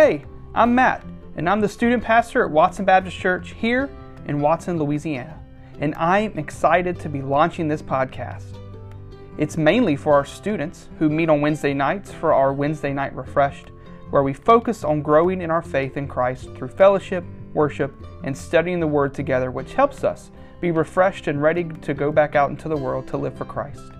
Hey, 0.00 0.24
I'm 0.54 0.76
Matt, 0.76 1.04
and 1.36 1.50
I'm 1.50 1.60
the 1.60 1.68
student 1.68 2.04
pastor 2.04 2.44
at 2.44 2.52
Watson 2.52 2.84
Baptist 2.84 3.16
Church 3.16 3.54
here 3.54 3.90
in 4.28 4.40
Watson, 4.40 4.78
Louisiana, 4.78 5.42
and 5.80 5.92
I'm 5.96 6.38
excited 6.38 7.00
to 7.00 7.08
be 7.08 7.20
launching 7.20 7.66
this 7.66 7.82
podcast. 7.82 8.44
It's 9.38 9.56
mainly 9.56 9.96
for 9.96 10.14
our 10.14 10.24
students 10.24 10.88
who 11.00 11.08
meet 11.08 11.28
on 11.28 11.40
Wednesday 11.40 11.74
nights 11.74 12.12
for 12.12 12.32
our 12.32 12.52
Wednesday 12.52 12.92
Night 12.92 13.12
Refreshed, 13.12 13.72
where 14.10 14.22
we 14.22 14.32
focus 14.32 14.84
on 14.84 15.02
growing 15.02 15.42
in 15.42 15.50
our 15.50 15.62
faith 15.62 15.96
in 15.96 16.06
Christ 16.06 16.54
through 16.54 16.68
fellowship, 16.68 17.24
worship, 17.52 17.92
and 18.22 18.38
studying 18.38 18.78
the 18.78 18.86
Word 18.86 19.12
together, 19.12 19.50
which 19.50 19.74
helps 19.74 20.04
us 20.04 20.30
be 20.60 20.70
refreshed 20.70 21.26
and 21.26 21.42
ready 21.42 21.64
to 21.64 21.92
go 21.92 22.12
back 22.12 22.36
out 22.36 22.50
into 22.50 22.68
the 22.68 22.76
world 22.76 23.08
to 23.08 23.16
live 23.16 23.36
for 23.36 23.46
Christ. 23.46 23.90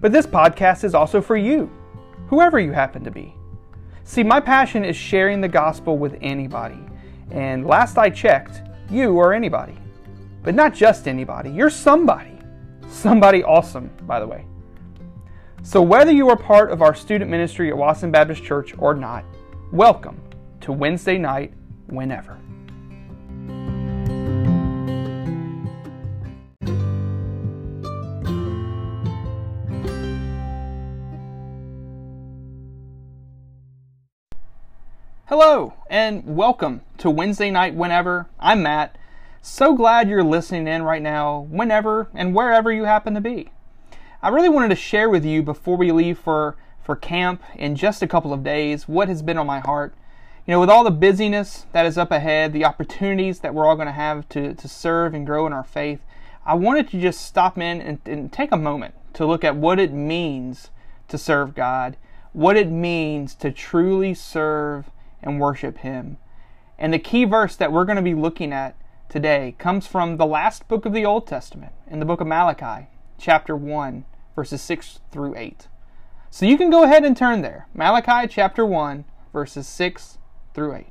But 0.00 0.10
this 0.10 0.26
podcast 0.26 0.82
is 0.82 0.96
also 0.96 1.20
for 1.20 1.36
you, 1.36 1.70
whoever 2.26 2.58
you 2.58 2.72
happen 2.72 3.04
to 3.04 3.12
be. 3.12 3.35
See, 4.08 4.22
my 4.22 4.38
passion 4.38 4.84
is 4.84 4.94
sharing 4.94 5.40
the 5.40 5.48
gospel 5.48 5.98
with 5.98 6.16
anybody. 6.20 6.78
And 7.32 7.66
last 7.66 7.98
I 7.98 8.08
checked, 8.08 8.62
you 8.88 9.18
are 9.18 9.32
anybody. 9.32 9.76
But 10.44 10.54
not 10.54 10.72
just 10.72 11.08
anybody, 11.08 11.50
you're 11.50 11.70
somebody. 11.70 12.38
Somebody 12.88 13.42
awesome, 13.42 13.90
by 14.02 14.20
the 14.20 14.26
way. 14.28 14.46
So, 15.64 15.82
whether 15.82 16.12
you 16.12 16.30
are 16.30 16.36
part 16.36 16.70
of 16.70 16.82
our 16.82 16.94
student 16.94 17.28
ministry 17.28 17.68
at 17.68 17.76
Watson 17.76 18.12
Baptist 18.12 18.44
Church 18.44 18.74
or 18.78 18.94
not, 18.94 19.24
welcome 19.72 20.22
to 20.60 20.70
Wednesday 20.70 21.18
night, 21.18 21.52
whenever. 21.88 22.38
Hello, 35.38 35.74
and 35.90 36.24
welcome 36.24 36.80
to 36.96 37.10
Wednesday 37.10 37.50
Night 37.50 37.74
Whenever. 37.74 38.26
I'm 38.40 38.62
Matt. 38.62 38.96
So 39.42 39.76
glad 39.76 40.08
you're 40.08 40.24
listening 40.24 40.66
in 40.66 40.82
right 40.82 41.02
now, 41.02 41.40
whenever 41.50 42.08
and 42.14 42.34
wherever 42.34 42.72
you 42.72 42.84
happen 42.84 43.12
to 43.12 43.20
be. 43.20 43.50
I 44.22 44.30
really 44.30 44.48
wanted 44.48 44.70
to 44.70 44.76
share 44.76 45.10
with 45.10 45.26
you 45.26 45.42
before 45.42 45.76
we 45.76 45.92
leave 45.92 46.18
for, 46.18 46.56
for 46.82 46.96
camp 46.96 47.42
in 47.54 47.76
just 47.76 48.00
a 48.00 48.06
couple 48.06 48.32
of 48.32 48.42
days 48.42 48.88
what 48.88 49.08
has 49.08 49.20
been 49.20 49.36
on 49.36 49.46
my 49.46 49.58
heart. 49.58 49.94
You 50.46 50.52
know, 50.52 50.60
with 50.60 50.70
all 50.70 50.84
the 50.84 50.90
busyness 50.90 51.66
that 51.72 51.84
is 51.84 51.98
up 51.98 52.10
ahead, 52.10 52.54
the 52.54 52.64
opportunities 52.64 53.40
that 53.40 53.52
we're 53.52 53.66
all 53.66 53.76
going 53.76 53.88
to 53.88 53.92
have 53.92 54.26
to, 54.30 54.54
to 54.54 54.68
serve 54.68 55.12
and 55.12 55.26
grow 55.26 55.46
in 55.46 55.52
our 55.52 55.64
faith, 55.64 56.00
I 56.46 56.54
wanted 56.54 56.88
to 56.88 56.98
just 56.98 57.20
stop 57.20 57.58
in 57.58 57.82
and, 57.82 57.98
and 58.06 58.32
take 58.32 58.52
a 58.52 58.56
moment 58.56 58.94
to 59.12 59.26
look 59.26 59.44
at 59.44 59.56
what 59.56 59.78
it 59.78 59.92
means 59.92 60.70
to 61.08 61.18
serve 61.18 61.54
God, 61.54 61.98
what 62.32 62.56
it 62.56 62.70
means 62.70 63.34
to 63.34 63.52
truly 63.52 64.14
serve 64.14 64.90
and 65.22 65.40
worship 65.40 65.78
Him. 65.78 66.18
And 66.78 66.92
the 66.92 66.98
key 66.98 67.24
verse 67.24 67.56
that 67.56 67.72
we're 67.72 67.84
going 67.84 67.96
to 67.96 68.02
be 68.02 68.14
looking 68.14 68.52
at 68.52 68.76
today 69.08 69.54
comes 69.58 69.86
from 69.86 70.16
the 70.16 70.26
last 70.26 70.68
book 70.68 70.84
of 70.84 70.92
the 70.92 71.06
Old 71.06 71.26
Testament, 71.26 71.72
in 71.90 72.00
the 72.00 72.06
book 72.06 72.20
of 72.20 72.26
Malachi, 72.26 72.88
chapter 73.18 73.56
1, 73.56 74.04
verses 74.34 74.60
6 74.60 75.00
through 75.10 75.36
8. 75.36 75.68
So 76.30 76.44
you 76.44 76.58
can 76.58 76.70
go 76.70 76.82
ahead 76.82 77.04
and 77.04 77.16
turn 77.16 77.40
there. 77.40 77.66
Malachi 77.72 78.28
chapter 78.28 78.66
1, 78.66 79.04
verses 79.32 79.66
6 79.66 80.18
through 80.52 80.74
8. 80.74 80.86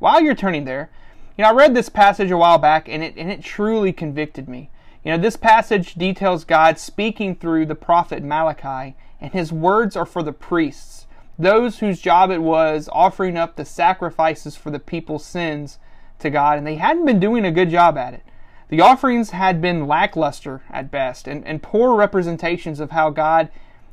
While 0.00 0.20
you're 0.20 0.34
turning 0.34 0.64
there, 0.64 0.90
you 1.36 1.42
know, 1.42 1.50
I 1.50 1.54
read 1.54 1.74
this 1.74 1.88
passage 1.88 2.30
a 2.30 2.36
while 2.36 2.58
back 2.58 2.88
and 2.88 3.02
it, 3.02 3.14
and 3.16 3.30
it 3.30 3.42
truly 3.42 3.92
convicted 3.92 4.48
me. 4.48 4.70
You 5.04 5.12
know, 5.12 5.18
this 5.18 5.36
passage 5.36 5.94
details 5.94 6.44
God 6.44 6.78
speaking 6.78 7.34
through 7.34 7.66
the 7.66 7.74
prophet 7.74 8.22
Malachi, 8.22 8.94
and 9.20 9.32
his 9.32 9.52
words 9.52 9.96
are 9.96 10.06
for 10.06 10.22
the 10.22 10.32
priests, 10.32 11.06
those 11.38 11.80
whose 11.80 12.00
job 12.00 12.30
it 12.30 12.42
was 12.42 12.88
offering 12.92 13.36
up 13.36 13.56
the 13.56 13.64
sacrifices 13.64 14.56
for 14.56 14.70
the 14.70 14.78
people's 14.78 15.24
sins 15.24 15.78
to 16.20 16.30
God, 16.30 16.58
and 16.58 16.66
they 16.66 16.76
hadn't 16.76 17.06
been 17.06 17.18
doing 17.18 17.44
a 17.44 17.50
good 17.50 17.70
job 17.70 17.98
at 17.98 18.14
it. 18.14 18.22
The 18.68 18.80
offerings 18.80 19.30
had 19.30 19.60
been 19.60 19.86
lackluster 19.86 20.62
at 20.70 20.90
best, 20.90 21.26
and, 21.26 21.44
and 21.46 21.62
poor 21.62 21.96
representations 21.96 22.78
of 22.78 22.92
how 22.92 23.10
God 23.10 23.48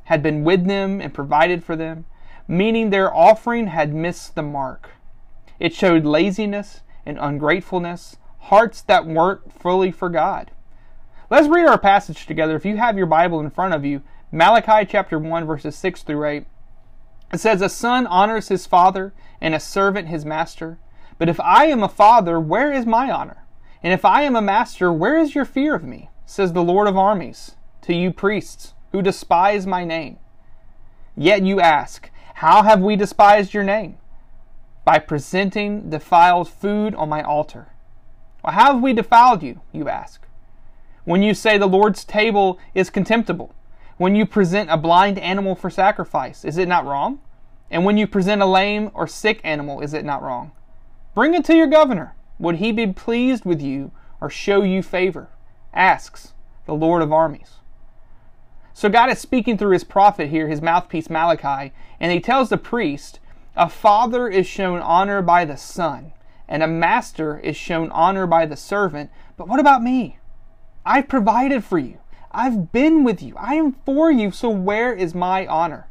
had 0.05 0.21
been 0.21 0.43
with 0.43 0.67
them 0.67 1.01
and 1.01 1.13
provided 1.13 1.63
for 1.63 1.75
them, 1.75 2.05
meaning 2.47 2.89
their 2.89 3.13
offering 3.13 3.67
had 3.67 3.93
missed 3.93 4.35
the 4.35 4.43
mark. 4.43 4.91
It 5.59 5.73
showed 5.73 6.05
laziness 6.05 6.81
and 7.09 7.17
ungratefulness, 7.19 8.17
hearts 8.37 8.81
that 8.83 9.05
weren't 9.05 9.51
fully 9.51 9.91
for 9.91 10.09
God. 10.09 10.51
Let's 11.29 11.47
read 11.47 11.65
our 11.65 11.79
passage 11.79 12.25
together. 12.25 12.55
If 12.55 12.65
you 12.65 12.77
have 12.77 12.97
your 12.97 13.07
Bible 13.07 13.39
in 13.39 13.49
front 13.49 13.73
of 13.73 13.83
you, 13.83 14.03
Malachi 14.31 14.87
chapter 14.89 15.17
1, 15.17 15.45
verses 15.45 15.75
6 15.75 16.03
through 16.03 16.25
8. 16.25 16.45
It 17.33 17.39
says, 17.39 17.61
A 17.61 17.69
son 17.69 18.05
honors 18.07 18.49
his 18.49 18.67
father, 18.67 19.13
and 19.41 19.55
a 19.55 19.59
servant 19.59 20.07
his 20.07 20.23
master. 20.23 20.77
But 21.17 21.29
if 21.29 21.39
I 21.39 21.65
am 21.65 21.83
a 21.83 21.89
father, 21.89 22.39
where 22.39 22.71
is 22.71 22.85
my 22.85 23.11
honor? 23.11 23.43
And 23.81 23.91
if 23.91 24.05
I 24.05 24.21
am 24.23 24.35
a 24.35 24.41
master, 24.41 24.93
where 24.93 25.17
is 25.17 25.35
your 25.35 25.45
fear 25.45 25.73
of 25.75 25.83
me? 25.83 26.09
Says 26.25 26.53
the 26.53 26.63
Lord 26.63 26.87
of 26.87 26.97
armies, 26.97 27.55
to 27.81 27.93
you 27.93 28.11
priests, 28.11 28.73
who 28.91 29.01
despise 29.01 29.65
my 29.65 29.83
name. 29.83 30.19
Yet 31.15 31.43
you 31.43 31.59
ask, 31.59 32.11
How 32.35 32.63
have 32.63 32.81
we 32.81 32.95
despised 32.95 33.53
your 33.53 33.63
name? 33.63 33.97
By 34.89 34.97
presenting 34.97 35.87
defiled 35.91 36.49
food 36.49 36.95
on 36.95 37.07
my 37.07 37.21
altar. 37.21 37.67
Well, 38.43 38.53
how 38.53 38.73
have 38.73 38.81
we 38.81 38.91
defiled 38.91 39.43
you, 39.43 39.61
you 39.71 39.87
ask? 39.87 40.25
When 41.05 41.21
you 41.21 41.35
say 41.35 41.59
the 41.59 41.67
Lord's 41.67 42.03
table 42.03 42.57
is 42.73 42.89
contemptible, 42.89 43.53
when 43.97 44.15
you 44.15 44.25
present 44.25 44.71
a 44.71 44.77
blind 44.77 45.19
animal 45.19 45.53
for 45.53 45.69
sacrifice, 45.69 46.43
is 46.43 46.57
it 46.57 46.67
not 46.67 46.87
wrong? 46.87 47.19
And 47.69 47.85
when 47.85 47.99
you 47.99 48.07
present 48.07 48.41
a 48.41 48.47
lame 48.47 48.89
or 48.95 49.05
sick 49.05 49.41
animal, 49.43 49.79
is 49.79 49.93
it 49.93 50.05
not 50.05 50.23
wrong? 50.23 50.53
Bring 51.13 51.35
it 51.35 51.45
to 51.45 51.55
your 51.55 51.67
governor. 51.67 52.15
Would 52.39 52.55
he 52.55 52.71
be 52.71 52.87
pleased 52.87 53.45
with 53.45 53.61
you 53.61 53.91
or 54.19 54.27
show 54.31 54.63
you 54.63 54.81
favor? 54.81 55.29
Asks 55.71 56.33
the 56.65 56.73
Lord 56.73 57.03
of 57.03 57.13
armies. 57.13 57.57
So 58.73 58.89
God 58.89 59.11
is 59.11 59.19
speaking 59.19 59.55
through 59.55 59.73
his 59.73 59.83
prophet 59.83 60.31
here, 60.31 60.47
his 60.47 60.63
mouthpiece 60.63 61.11
Malachi, 61.11 61.73
and 61.99 62.11
he 62.11 62.19
tells 62.19 62.49
the 62.49 62.57
priest 62.57 63.19
a 63.59 63.67
father 63.67 64.29
is 64.29 64.47
shown 64.47 64.79
honor 64.79 65.21
by 65.21 65.43
the 65.43 65.57
son, 65.57 66.13
and 66.47 66.63
a 66.63 66.67
master 66.67 67.37
is 67.39 67.57
shown 67.57 67.91
honor 67.91 68.25
by 68.25 68.45
the 68.45 68.55
servant. 68.55 69.11
But 69.35 69.49
what 69.49 69.59
about 69.59 69.83
me? 69.83 70.17
I've 70.85 71.09
provided 71.09 71.65
for 71.65 71.77
you. 71.77 71.97
I've 72.31 72.71
been 72.71 73.03
with 73.03 73.21
you. 73.21 73.35
I 73.35 73.55
am 73.55 73.73
for 73.85 74.09
you. 74.09 74.31
So 74.31 74.49
where 74.49 74.93
is 74.93 75.13
my 75.13 75.45
honor? 75.45 75.89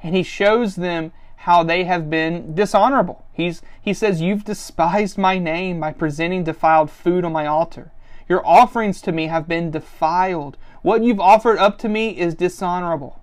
And 0.00 0.14
he 0.14 0.22
shows 0.22 0.76
them 0.76 1.10
how 1.38 1.64
they 1.64 1.82
have 1.84 2.08
been 2.08 2.54
dishonorable. 2.54 3.26
He's, 3.32 3.62
he 3.82 3.92
says, 3.92 4.20
You've 4.20 4.44
despised 4.44 5.18
my 5.18 5.40
name 5.40 5.80
by 5.80 5.92
presenting 5.92 6.44
defiled 6.44 6.88
food 6.88 7.24
on 7.24 7.32
my 7.32 7.46
altar. 7.46 7.90
Your 8.28 8.46
offerings 8.46 9.00
to 9.02 9.12
me 9.12 9.26
have 9.26 9.48
been 9.48 9.72
defiled. 9.72 10.56
What 10.82 11.02
you've 11.02 11.20
offered 11.20 11.58
up 11.58 11.78
to 11.78 11.88
me 11.88 12.10
is 12.10 12.36
dishonorable. 12.36 13.20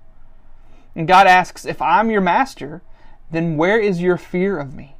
And 0.95 1.07
God 1.07 1.27
asks, 1.27 1.65
If 1.65 1.81
I'm 1.81 2.11
your 2.11 2.21
master, 2.21 2.81
then 3.33 3.57
where 3.57 3.79
is 3.79 4.01
your 4.01 4.17
fear 4.17 4.57
of 4.57 4.73
me? 4.73 4.95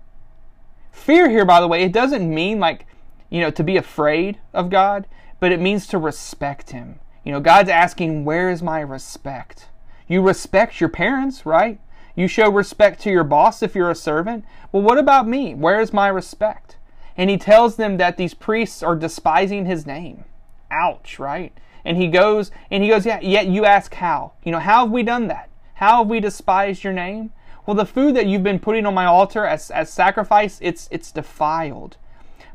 Fear 0.91 1.29
here, 1.29 1.45
by 1.45 1.59
the 1.59 1.67
way, 1.67 1.83
it 1.83 1.91
doesn't 1.91 2.33
mean 2.33 2.59
like, 2.59 2.85
you 3.29 3.41
know, 3.41 3.51
to 3.51 3.63
be 3.63 3.77
afraid 3.77 4.39
of 4.53 4.69
God, 4.69 5.07
but 5.39 5.51
it 5.51 5.61
means 5.61 5.87
to 5.87 5.97
respect 5.97 6.71
Him. 6.71 6.99
You 7.23 7.31
know, 7.31 7.39
God's 7.39 7.69
asking, 7.69 8.25
where 8.25 8.49
is 8.49 8.61
my 8.61 8.79
respect? 8.79 9.69
You 10.07 10.21
respect 10.21 10.79
your 10.79 10.89
parents, 10.89 11.45
right? 11.45 11.79
You 12.15 12.27
show 12.27 12.49
respect 12.49 13.01
to 13.01 13.09
your 13.09 13.23
boss 13.23 13.63
if 13.63 13.75
you're 13.75 13.89
a 13.89 13.95
servant. 13.95 14.45
Well, 14.71 14.83
what 14.83 14.97
about 14.97 15.27
me? 15.27 15.55
Where 15.55 15.81
is 15.81 15.93
my 15.93 16.07
respect? 16.07 16.77
And 17.17 17.29
he 17.29 17.37
tells 17.37 17.75
them 17.75 17.97
that 17.97 18.17
these 18.17 18.33
priests 18.33 18.83
are 18.83 18.95
despising 18.95 19.65
his 19.65 19.85
name. 19.85 20.25
Ouch, 20.69 21.17
right? 21.17 21.57
And 21.85 21.97
he 21.97 22.07
goes, 22.07 22.51
and 22.71 22.83
he 22.83 22.89
goes, 22.89 23.05
yeah, 23.05 23.19
yet 23.21 23.47
you 23.47 23.65
ask 23.65 23.93
how. 23.95 24.33
You 24.43 24.51
know, 24.51 24.59
how 24.59 24.85
have 24.85 24.91
we 24.91 25.03
done 25.03 25.27
that? 25.27 25.49
How 25.75 25.99
have 25.99 26.07
we 26.07 26.19
despised 26.19 26.83
your 26.83 26.93
name? 26.93 27.31
Well, 27.65 27.75
the 27.75 27.85
food 27.85 28.15
that 28.15 28.25
you've 28.25 28.43
been 28.43 28.59
putting 28.59 28.85
on 28.85 28.93
my 28.93 29.05
altar 29.05 29.45
as, 29.45 29.71
as 29.71 29.91
sacrifice, 29.91 30.59
it's, 30.61 30.89
it's 30.91 31.11
defiled. 31.11 31.97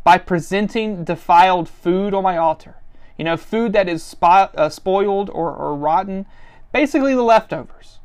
By 0.05 0.19
presenting 0.19 1.05
defiled 1.05 1.69
food 1.69 2.15
on 2.15 2.23
my 2.23 2.37
altar, 2.37 2.77
you 3.17 3.25
know, 3.25 3.37
food 3.37 3.73
that 3.73 3.89
is 3.89 4.03
spo- 4.03 4.55
uh, 4.55 4.69
spoiled 4.69 5.31
or, 5.31 5.55
or 5.55 5.75
rotten, 5.75 6.27
basically 6.73 7.15
the 7.15 7.23
leftovers. 7.23 7.99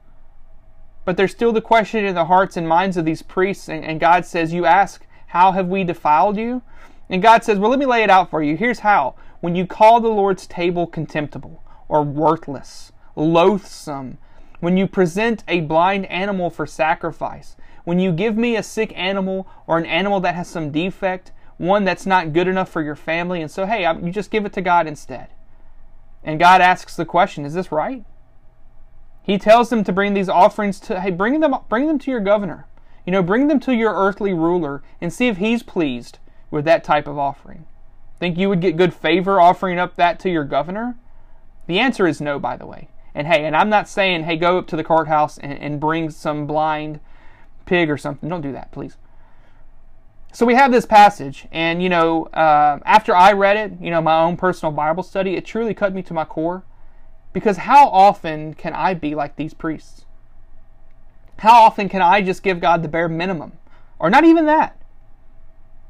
But 1.05 1.17
there's 1.17 1.31
still 1.31 1.51
the 1.51 1.61
question 1.61 2.05
in 2.05 2.15
the 2.15 2.25
hearts 2.25 2.55
and 2.55 2.67
minds 2.67 2.95
of 2.95 3.05
these 3.05 3.21
priests, 3.21 3.67
and, 3.67 3.83
and 3.83 3.99
God 3.99 4.25
says, 4.25 4.53
You 4.53 4.65
ask, 4.65 5.05
How 5.27 5.51
have 5.51 5.67
we 5.67 5.83
defiled 5.83 6.37
you? 6.37 6.61
And 7.09 7.21
God 7.21 7.43
says, 7.43 7.59
Well, 7.59 7.69
let 7.69 7.79
me 7.79 7.85
lay 7.85 8.03
it 8.03 8.09
out 8.09 8.29
for 8.29 8.41
you. 8.41 8.55
Here's 8.55 8.79
how. 8.79 9.15
When 9.41 9.55
you 9.55 9.67
call 9.67 9.99
the 9.99 10.07
Lord's 10.07 10.47
table 10.47 10.87
contemptible, 10.87 11.61
or 11.89 12.01
worthless, 12.01 12.91
loathsome, 13.15 14.17
when 14.63 14.77
you 14.77 14.87
present 14.87 15.43
a 15.49 15.59
blind 15.59 16.05
animal 16.05 16.49
for 16.49 16.65
sacrifice, 16.65 17.57
when 17.83 17.99
you 17.99 18.13
give 18.13 18.37
me 18.37 18.55
a 18.55 18.63
sick 18.63 18.93
animal 18.95 19.45
or 19.67 19.77
an 19.77 19.85
animal 19.85 20.21
that 20.21 20.35
has 20.35 20.47
some 20.47 20.71
defect, 20.71 21.33
one 21.57 21.83
that's 21.83 22.05
not 22.05 22.31
good 22.31 22.47
enough 22.47 22.69
for 22.69 22.81
your 22.81 22.95
family, 22.95 23.41
and 23.41 23.51
so 23.51 23.65
hey, 23.65 23.85
you 24.01 24.09
just 24.09 24.31
give 24.31 24.45
it 24.45 24.53
to 24.53 24.61
God 24.61 24.87
instead. 24.87 25.27
And 26.23 26.39
God 26.39 26.61
asks 26.61 26.95
the 26.95 27.03
question, 27.03 27.43
is 27.43 27.53
this 27.53 27.73
right? 27.73 28.05
He 29.21 29.37
tells 29.37 29.69
them 29.69 29.83
to 29.83 29.91
bring 29.91 30.13
these 30.13 30.29
offerings 30.29 30.79
to 30.81 31.01
hey, 31.01 31.11
bring 31.11 31.41
them 31.41 31.55
bring 31.67 31.87
them 31.87 31.99
to 31.99 32.09
your 32.09 32.21
governor. 32.21 32.65
You 33.05 33.11
know, 33.11 33.21
bring 33.21 33.49
them 33.49 33.59
to 33.59 33.75
your 33.75 33.93
earthly 33.93 34.31
ruler 34.31 34.81
and 35.01 35.11
see 35.11 35.27
if 35.27 35.39
he's 35.39 35.61
pleased 35.61 36.19
with 36.51 36.63
that 36.63 36.85
type 36.85 37.05
of 37.05 37.17
offering. 37.17 37.65
Think 38.17 38.37
you 38.37 38.47
would 38.47 38.61
get 38.61 38.77
good 38.77 38.93
favor 38.93 39.41
offering 39.41 39.77
up 39.77 39.97
that 39.97 40.21
to 40.21 40.29
your 40.29 40.45
governor? 40.45 40.95
The 41.67 41.79
answer 41.79 42.07
is 42.07 42.21
no, 42.21 42.39
by 42.39 42.55
the 42.55 42.65
way. 42.65 42.87
And 43.15 43.27
hey, 43.27 43.45
and 43.45 43.55
I'm 43.55 43.69
not 43.69 43.87
saying, 43.87 44.23
hey, 44.23 44.37
go 44.37 44.57
up 44.57 44.67
to 44.67 44.75
the 44.75 44.83
courthouse 44.83 45.37
and, 45.37 45.53
and 45.53 45.79
bring 45.79 46.09
some 46.09 46.47
blind 46.47 46.99
pig 47.65 47.89
or 47.89 47.97
something. 47.97 48.29
Don't 48.29 48.41
do 48.41 48.51
that, 48.51 48.71
please. 48.71 48.97
So 50.31 50.47
we 50.47 50.55
have 50.55 50.71
this 50.71 50.87
passage, 50.87 51.45
and 51.51 51.83
you 51.83 51.89
know, 51.89 52.25
uh, 52.25 52.79
after 52.85 53.15
I 53.15 53.33
read 53.33 53.55
it, 53.55 53.79
you 53.79 53.91
know, 53.91 54.01
my 54.01 54.19
own 54.19 54.35
personal 54.35 54.71
Bible 54.71 55.03
study, 55.03 55.35
it 55.35 55.45
truly 55.45 55.75
cut 55.75 55.93
me 55.93 56.01
to 56.01 56.13
my 56.13 56.25
core. 56.25 56.63
Because 57.33 57.57
how 57.57 57.87
often 57.89 58.53
can 58.53 58.73
I 58.73 58.93
be 58.93 59.15
like 59.15 59.35
these 59.35 59.53
priests? 59.53 60.05
How 61.39 61.63
often 61.63 61.89
can 61.89 62.01
I 62.01 62.21
just 62.21 62.43
give 62.43 62.59
God 62.59 62.83
the 62.83 62.87
bare 62.87 63.09
minimum? 63.09 63.53
Or 63.99 64.09
not 64.09 64.23
even 64.23 64.45
that? 64.45 64.79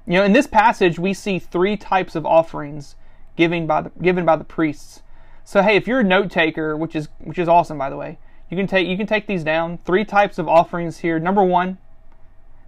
You 0.08 0.14
know, 0.14 0.24
in 0.24 0.34
this 0.34 0.48
passage, 0.48 0.98
we 0.98 1.14
see 1.14 1.40
three 1.40 1.78
types 1.78 2.16
of 2.16 2.26
offerings 2.26 2.96
given 3.36 3.68
by 3.68 3.82
the, 3.82 3.92
given 4.02 4.26
by 4.26 4.36
the 4.36 4.44
priests. 4.44 5.02
So 5.44 5.62
hey, 5.62 5.76
if 5.76 5.88
you're 5.88 6.00
a 6.00 6.04
note 6.04 6.32
taker, 6.32 6.76
which 6.76 6.96
is 6.96 7.10
which 7.20 7.38
is 7.38 7.48
awesome 7.48 7.78
by 7.78 7.90
the 7.90 7.98
way, 7.98 8.18
you 8.50 8.58
can 8.58 8.68
take 8.68 8.88
you 8.88 8.98
can 8.98 9.08
take 9.08 9.28
these 9.28 9.44
down. 9.44 9.80
Three 9.86 10.06
types 10.06 10.38
of 10.38 10.48
offerings 10.48 11.00
here. 11.00 11.20
Number 11.20 11.44
one, 11.44 11.78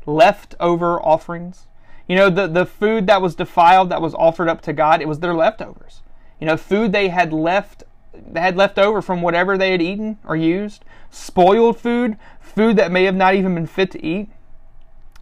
leftover 0.06 1.00
offerings. 1.02 1.68
You 2.08 2.16
know, 2.16 2.30
the, 2.30 2.48
the 2.48 2.66
food 2.66 3.08
that 3.08 3.22
was 3.22 3.34
defiled 3.34 3.90
that 3.90 4.02
was 4.02 4.14
offered 4.14 4.48
up 4.48 4.62
to 4.62 4.74
God, 4.74 5.02
it 5.02 5.08
was 5.08 5.20
their 5.20 5.34
leftovers. 5.34 6.02
You 6.40 6.46
know, 6.46 6.58
food 6.58 6.92
they 6.92 7.08
had 7.10 7.34
left 7.34 7.84
they 8.28 8.40
had 8.40 8.56
left 8.56 8.78
over 8.78 9.02
from 9.02 9.22
whatever 9.22 9.58
they 9.58 9.72
had 9.72 9.82
eaten 9.82 10.18
or 10.24 10.36
used, 10.36 10.86
spoiled 11.10 11.78
food, 11.80 12.18
food 12.40 12.78
that 12.78 12.92
may 12.92 13.04
have 13.04 13.16
not 13.16 13.36
even 13.36 13.56
been 13.56 13.68
fit 13.68 13.92
to 13.92 14.04
eat. 14.04 14.30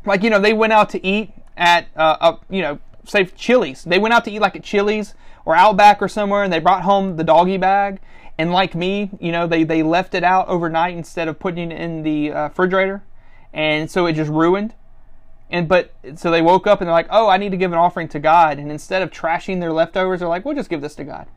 Like, 0.06 0.24
you 0.24 0.30
know, 0.30 0.40
they 0.40 0.54
went 0.54 0.74
out 0.74 0.90
to 0.92 1.06
eat 1.06 1.32
at, 1.58 1.88
uh, 1.96 2.18
a, 2.22 2.54
you 2.54 2.62
know, 2.62 2.80
say 3.06 3.26
Chili's. 3.26 3.84
They 3.84 4.00
went 4.00 4.14
out 4.14 4.26
to 4.26 4.32
eat 4.32 4.40
like 4.40 4.56
at 4.56 4.64
Chili's 4.64 5.16
or 5.46 5.56
Outback 5.56 6.02
or 6.02 6.08
somewhere 6.08 6.44
and 6.44 6.52
they 6.52 6.60
brought 6.60 6.84
home 6.84 7.18
the 7.18 7.24
doggy 7.24 7.58
bag. 7.58 8.00
And 8.38 8.52
like 8.52 8.74
me, 8.74 9.12
you 9.20 9.32
know, 9.32 9.46
they, 9.46 9.64
they 9.64 9.84
left 9.84 10.16
it 10.16 10.24
out 10.24 10.48
overnight 10.48 10.98
instead 10.98 11.28
of 11.28 11.40
putting 11.40 11.72
it 11.72 11.80
in 11.80 12.04
the 12.04 12.32
uh, 12.32 12.48
refrigerator. 12.48 13.04
And 13.54 13.90
so 13.90 14.08
it 14.08 14.14
just 14.14 14.32
ruined. 14.32 14.74
And 15.50 15.68
but 15.68 15.94
so 16.16 16.32
they 16.32 16.42
woke 16.42 16.66
up 16.66 16.82
and 16.82 16.88
they're 16.88 16.96
like, 16.96 17.10
oh, 17.12 17.30
I 17.30 17.38
need 17.38 17.52
to 17.52 17.58
give 17.58 17.72
an 17.72 17.78
offering 17.78 18.08
to 18.10 18.20
God. 18.20 18.58
And 18.58 18.72
instead 18.72 19.04
of 19.04 19.12
trashing 19.12 19.60
their 19.60 19.72
leftovers, 19.72 20.20
they're 20.20 20.30
like, 20.30 20.46
we'll 20.46 20.56
just 20.56 20.70
give 20.70 20.82
this 20.82 20.96
to 20.96 21.04
God. 21.04 21.28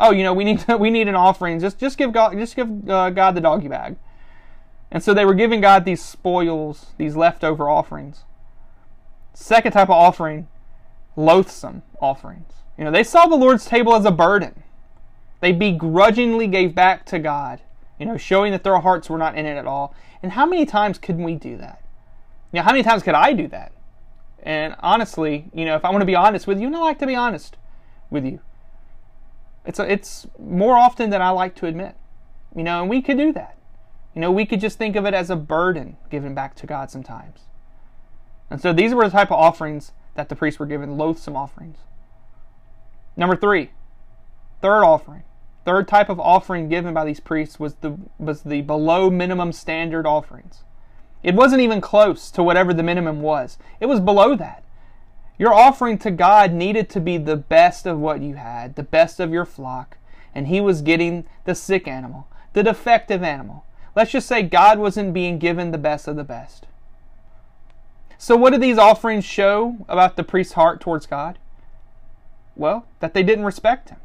Oh, 0.00 0.12
you 0.12 0.22
know, 0.22 0.32
we 0.32 0.44
need 0.44 0.60
to, 0.60 0.78
we 0.78 0.88
need 0.88 1.08
an 1.08 1.14
offering. 1.14 1.60
Just 1.60 1.78
just 1.78 1.98
give 1.98 2.12
God 2.12 2.32
just 2.38 2.56
give 2.56 2.88
uh, 2.88 3.10
God 3.10 3.34
the 3.34 3.42
doggy 3.42 3.68
bag. 3.68 3.96
And 4.90 5.02
so 5.02 5.12
they 5.12 5.24
were 5.24 5.34
giving 5.34 5.60
God 5.60 5.84
these 5.84 6.02
spoils, 6.02 6.86
these 6.96 7.14
leftover 7.14 7.68
offerings. 7.68 8.24
Second 9.34 9.72
type 9.72 9.88
of 9.88 9.94
offering, 9.94 10.48
loathsome 11.16 11.82
offerings. 12.00 12.52
You 12.82 12.86
know, 12.86 12.90
they 12.90 13.04
saw 13.04 13.26
the 13.26 13.36
Lord's 13.36 13.64
table 13.64 13.94
as 13.94 14.04
a 14.04 14.10
burden. 14.10 14.64
They 15.38 15.52
begrudgingly 15.52 16.48
gave 16.48 16.74
back 16.74 17.06
to 17.06 17.20
God, 17.20 17.60
you 17.96 18.04
know, 18.04 18.16
showing 18.16 18.50
that 18.50 18.64
their 18.64 18.76
hearts 18.80 19.08
were 19.08 19.18
not 19.18 19.38
in 19.38 19.46
it 19.46 19.56
at 19.56 19.68
all. 19.68 19.94
And 20.20 20.32
how 20.32 20.46
many 20.46 20.66
times 20.66 20.98
could 20.98 21.16
we 21.16 21.36
do 21.36 21.56
that? 21.58 21.80
You 22.50 22.56
know, 22.56 22.64
how 22.64 22.72
many 22.72 22.82
times 22.82 23.04
could 23.04 23.14
I 23.14 23.34
do 23.34 23.46
that? 23.46 23.70
And 24.42 24.74
honestly, 24.80 25.44
you 25.54 25.64
know, 25.64 25.76
if 25.76 25.84
I 25.84 25.90
want 25.90 26.02
to 26.02 26.06
be 26.06 26.16
honest 26.16 26.48
with 26.48 26.58
you, 26.58 26.66
and 26.66 26.74
I 26.74 26.80
like 26.80 26.98
to 26.98 27.06
be 27.06 27.14
honest 27.14 27.56
with 28.10 28.24
you, 28.24 28.40
it's 29.64 29.78
a, 29.78 29.88
it's 29.88 30.26
more 30.36 30.76
often 30.76 31.10
than 31.10 31.22
I 31.22 31.30
like 31.30 31.54
to 31.56 31.66
admit. 31.66 31.94
You 32.52 32.64
know, 32.64 32.80
and 32.80 32.90
we 32.90 33.00
could 33.00 33.16
do 33.16 33.32
that. 33.32 33.56
You 34.12 34.20
know, 34.22 34.32
we 34.32 34.44
could 34.44 34.60
just 34.60 34.76
think 34.76 34.96
of 34.96 35.06
it 35.06 35.14
as 35.14 35.30
a 35.30 35.36
burden 35.36 35.98
given 36.10 36.34
back 36.34 36.56
to 36.56 36.66
God 36.66 36.90
sometimes. 36.90 37.42
And 38.50 38.60
so 38.60 38.72
these 38.72 38.92
were 38.92 39.04
the 39.04 39.12
type 39.12 39.30
of 39.30 39.38
offerings 39.38 39.92
that 40.16 40.28
the 40.28 40.34
priests 40.34 40.58
were 40.58 40.66
given, 40.66 40.98
loathsome 40.98 41.36
offerings. 41.36 41.78
Number 43.16 43.36
three, 43.36 43.70
third 44.60 44.84
offering. 44.84 45.22
Third 45.64 45.86
type 45.86 46.08
of 46.08 46.18
offering 46.18 46.68
given 46.68 46.92
by 46.92 47.04
these 47.04 47.20
priests 47.20 47.60
was 47.60 47.74
the 47.76 47.96
was 48.18 48.42
the 48.42 48.62
below 48.62 49.10
minimum 49.10 49.52
standard 49.52 50.06
offerings. 50.06 50.64
It 51.22 51.36
wasn't 51.36 51.62
even 51.62 51.80
close 51.80 52.30
to 52.32 52.42
whatever 52.42 52.74
the 52.74 52.82
minimum 52.82 53.22
was. 53.22 53.58
It 53.78 53.86
was 53.86 54.00
below 54.00 54.34
that. 54.34 54.64
Your 55.38 55.54
offering 55.54 55.98
to 55.98 56.10
God 56.10 56.52
needed 56.52 56.88
to 56.90 57.00
be 57.00 57.16
the 57.16 57.36
best 57.36 57.86
of 57.86 57.98
what 57.98 58.20
you 58.20 58.34
had, 58.34 58.74
the 58.74 58.82
best 58.82 59.20
of 59.20 59.32
your 59.32 59.44
flock, 59.44 59.98
and 60.34 60.48
he 60.48 60.60
was 60.60 60.82
getting 60.82 61.24
the 61.44 61.54
sick 61.54 61.86
animal, 61.86 62.26
the 62.54 62.62
defective 62.62 63.22
animal. 63.22 63.64
Let's 63.94 64.12
just 64.12 64.26
say 64.26 64.42
God 64.42 64.78
wasn't 64.78 65.14
being 65.14 65.38
given 65.38 65.70
the 65.70 65.78
best 65.78 66.08
of 66.08 66.16
the 66.16 66.24
best. 66.24 66.66
So, 68.18 68.36
what 68.36 68.52
do 68.52 68.58
these 68.58 68.78
offerings 68.78 69.24
show 69.24 69.84
about 69.88 70.16
the 70.16 70.24
priest's 70.24 70.54
heart 70.54 70.80
towards 70.80 71.06
God? 71.06 71.38
Well, 72.56 72.86
that 73.00 73.14
they 73.14 73.22
didn't 73.22 73.44
respect 73.44 73.90
him. 73.90 73.98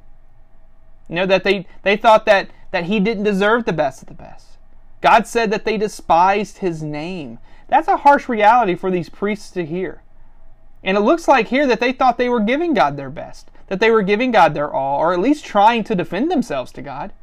You 1.09 1.15
know, 1.15 1.25
that 1.25 1.43
they, 1.43 1.65
they 1.83 1.97
thought 1.97 2.25
that, 2.25 2.49
that 2.71 2.85
he 2.85 2.99
didn't 2.99 3.23
deserve 3.23 3.65
the 3.65 3.73
best 3.73 4.01
of 4.01 4.07
the 4.07 4.13
best. 4.13 4.57
God 5.01 5.27
said 5.27 5.51
that 5.51 5.65
they 5.65 5.77
despised 5.77 6.57
his 6.57 6.83
name. 6.83 7.39
That's 7.67 7.87
a 7.87 7.97
harsh 7.97 8.27
reality 8.27 8.75
for 8.75 8.89
these 8.89 9.09
priests 9.09 9.51
to 9.51 9.65
hear. 9.65 10.01
And 10.83 10.97
it 10.97 11.01
looks 11.01 11.27
like 11.27 11.47
here 11.47 11.67
that 11.67 11.79
they 11.79 11.91
thought 11.91 12.17
they 12.17 12.29
were 12.29 12.39
giving 12.39 12.73
God 12.73 12.97
their 12.97 13.09
best, 13.09 13.49
that 13.67 13.79
they 13.79 13.91
were 13.91 14.03
giving 14.03 14.31
God 14.31 14.53
their 14.53 14.71
all, 14.71 14.99
or 14.99 15.13
at 15.13 15.19
least 15.19 15.45
trying 15.45 15.83
to 15.85 15.95
defend 15.95 16.31
themselves 16.31 16.71
to 16.73 16.81
God. 16.81 17.13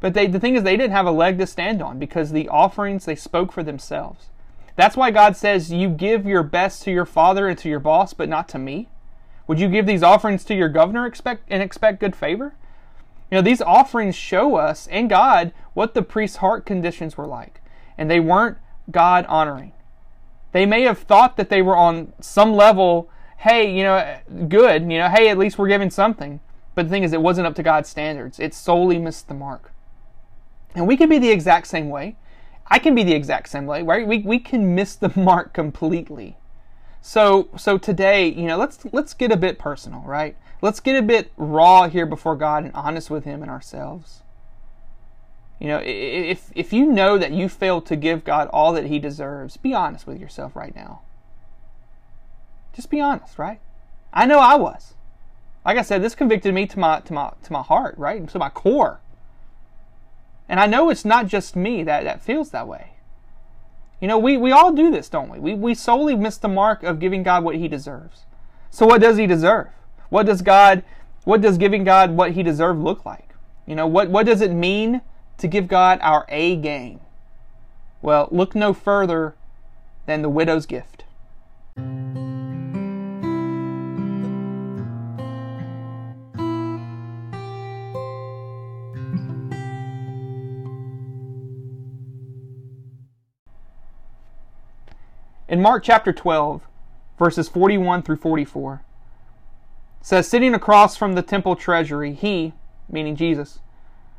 But 0.00 0.14
they, 0.14 0.26
the 0.26 0.40
thing 0.40 0.54
is, 0.54 0.62
they 0.62 0.76
didn't 0.76 0.92
have 0.92 1.06
a 1.06 1.12
leg 1.12 1.38
to 1.38 1.46
stand 1.46 1.82
on 1.82 1.98
because 1.98 2.30
the 2.30 2.48
offerings, 2.48 3.04
they 3.04 3.16
spoke 3.16 3.52
for 3.52 3.62
themselves. 3.62 4.28
That's 4.76 4.96
why 4.96 5.10
God 5.10 5.36
says, 5.36 5.72
You 5.72 5.90
give 5.90 6.26
your 6.26 6.42
best 6.42 6.82
to 6.84 6.90
your 6.90 7.04
father 7.04 7.48
and 7.48 7.58
to 7.58 7.68
your 7.68 7.80
boss, 7.80 8.14
but 8.14 8.28
not 8.28 8.48
to 8.50 8.58
me. 8.58 8.88
Would 9.50 9.58
you 9.58 9.68
give 9.68 9.84
these 9.84 10.04
offerings 10.04 10.44
to 10.44 10.54
your 10.54 10.68
governor 10.68 11.06
expect, 11.06 11.42
and 11.48 11.60
expect 11.60 11.98
good 11.98 12.14
favor? 12.14 12.54
You 13.32 13.38
know, 13.38 13.42
these 13.42 13.60
offerings 13.60 14.14
show 14.14 14.54
us 14.54 14.86
and 14.86 15.10
God 15.10 15.52
what 15.74 15.92
the 15.92 16.02
priest's 16.02 16.36
heart 16.36 16.64
conditions 16.64 17.16
were 17.16 17.26
like. 17.26 17.60
And 17.98 18.08
they 18.08 18.20
weren't 18.20 18.58
God 18.92 19.26
honoring. 19.26 19.72
They 20.52 20.66
may 20.66 20.82
have 20.82 21.00
thought 21.00 21.36
that 21.36 21.48
they 21.48 21.62
were 21.62 21.76
on 21.76 22.12
some 22.20 22.54
level, 22.54 23.10
hey, 23.38 23.76
you 23.76 23.82
know, 23.82 24.20
good, 24.48 24.82
you 24.82 24.98
know, 24.98 25.08
hey, 25.08 25.28
at 25.28 25.36
least 25.36 25.58
we're 25.58 25.66
giving 25.66 25.90
something. 25.90 26.38
But 26.76 26.84
the 26.84 26.90
thing 26.90 27.02
is, 27.02 27.12
it 27.12 27.20
wasn't 27.20 27.48
up 27.48 27.56
to 27.56 27.64
God's 27.64 27.88
standards. 27.88 28.38
It 28.38 28.54
solely 28.54 28.98
missed 29.00 29.26
the 29.26 29.34
mark. 29.34 29.72
And 30.76 30.86
we 30.86 30.96
can 30.96 31.08
be 31.08 31.18
the 31.18 31.30
exact 31.30 31.66
same 31.66 31.88
way. 31.88 32.14
I 32.68 32.78
can 32.78 32.94
be 32.94 33.02
the 33.02 33.14
exact 33.14 33.48
same 33.48 33.66
way, 33.66 33.82
right? 33.82 34.06
We, 34.06 34.18
we 34.18 34.38
can 34.38 34.76
miss 34.76 34.94
the 34.94 35.12
mark 35.20 35.52
completely. 35.52 36.36
So 37.02 37.48
so 37.56 37.78
today, 37.78 38.28
you 38.28 38.46
know, 38.46 38.56
let's 38.56 38.78
let's 38.92 39.14
get 39.14 39.32
a 39.32 39.36
bit 39.36 39.58
personal, 39.58 40.02
right? 40.02 40.36
Let's 40.62 40.80
get 40.80 40.96
a 40.96 41.02
bit 41.02 41.32
raw 41.36 41.88
here 41.88 42.06
before 42.06 42.36
God 42.36 42.64
and 42.64 42.74
honest 42.74 43.10
with 43.10 43.24
him 43.24 43.42
and 43.42 43.50
ourselves. 43.50 44.22
You 45.58 45.68
know, 45.68 45.80
if 45.84 46.50
if 46.54 46.72
you 46.72 46.86
know 46.86 47.18
that 47.18 47.32
you 47.32 47.48
failed 47.48 47.86
to 47.86 47.96
give 47.96 48.24
God 48.24 48.48
all 48.52 48.72
that 48.74 48.86
he 48.86 48.98
deserves, 48.98 49.56
be 49.56 49.74
honest 49.74 50.06
with 50.06 50.20
yourself 50.20 50.54
right 50.54 50.74
now. 50.74 51.02
Just 52.74 52.90
be 52.90 53.00
honest, 53.00 53.38
right? 53.38 53.60
I 54.12 54.26
know 54.26 54.38
I 54.38 54.56
was. 54.56 54.94
Like 55.64 55.76
I 55.76 55.82
said, 55.82 56.02
this 56.02 56.14
convicted 56.14 56.54
me 56.54 56.66
to 56.66 56.78
my 56.78 57.00
to 57.00 57.12
my 57.12 57.32
to 57.42 57.52
my 57.52 57.62
heart, 57.62 57.96
right? 57.98 58.26
To 58.28 58.38
my 58.38 58.50
core. 58.50 59.00
And 60.48 60.58
I 60.58 60.66
know 60.66 60.90
it's 60.90 61.04
not 61.04 61.28
just 61.28 61.54
me 61.54 61.84
that, 61.84 62.02
that 62.02 62.20
feels 62.20 62.50
that 62.50 62.66
way. 62.66 62.94
You 64.00 64.08
know, 64.08 64.18
we, 64.18 64.36
we 64.36 64.50
all 64.50 64.72
do 64.72 64.90
this, 64.90 65.08
don't 65.08 65.28
we? 65.28 65.38
we? 65.38 65.54
We 65.54 65.74
solely 65.74 66.16
miss 66.16 66.38
the 66.38 66.48
mark 66.48 66.82
of 66.82 66.98
giving 66.98 67.22
God 67.22 67.44
what 67.44 67.56
he 67.56 67.68
deserves. 67.68 68.24
So 68.70 68.86
what 68.86 69.00
does 69.00 69.18
he 69.18 69.26
deserve? 69.26 69.68
What 70.08 70.26
does 70.26 70.42
God, 70.42 70.82
what 71.24 71.40
does 71.40 71.58
giving 71.58 71.84
God 71.84 72.12
what 72.12 72.32
he 72.32 72.42
deserves 72.42 72.80
look 72.80 73.04
like? 73.04 73.28
You 73.66 73.76
know, 73.76 73.86
what, 73.86 74.10
what 74.10 74.26
does 74.26 74.40
it 74.40 74.52
mean 74.52 75.02
to 75.38 75.46
give 75.46 75.68
God 75.68 75.98
our 76.02 76.24
A 76.28 76.56
game? 76.56 77.00
Well, 78.02 78.28
look 78.30 78.54
no 78.54 78.72
further 78.72 79.34
than 80.06 80.22
the 80.22 80.30
widow's 80.30 80.66
gift. 80.66 81.04
In 95.50 95.60
Mark 95.60 95.82
chapter 95.82 96.12
12, 96.12 96.62
verses 97.18 97.48
41 97.48 98.02
through 98.02 98.18
44, 98.18 98.84
says, 100.00 100.28
Sitting 100.28 100.54
across 100.54 100.96
from 100.96 101.14
the 101.14 101.22
temple 101.22 101.56
treasury, 101.56 102.12
he, 102.12 102.54
meaning 102.88 103.16
Jesus, 103.16 103.58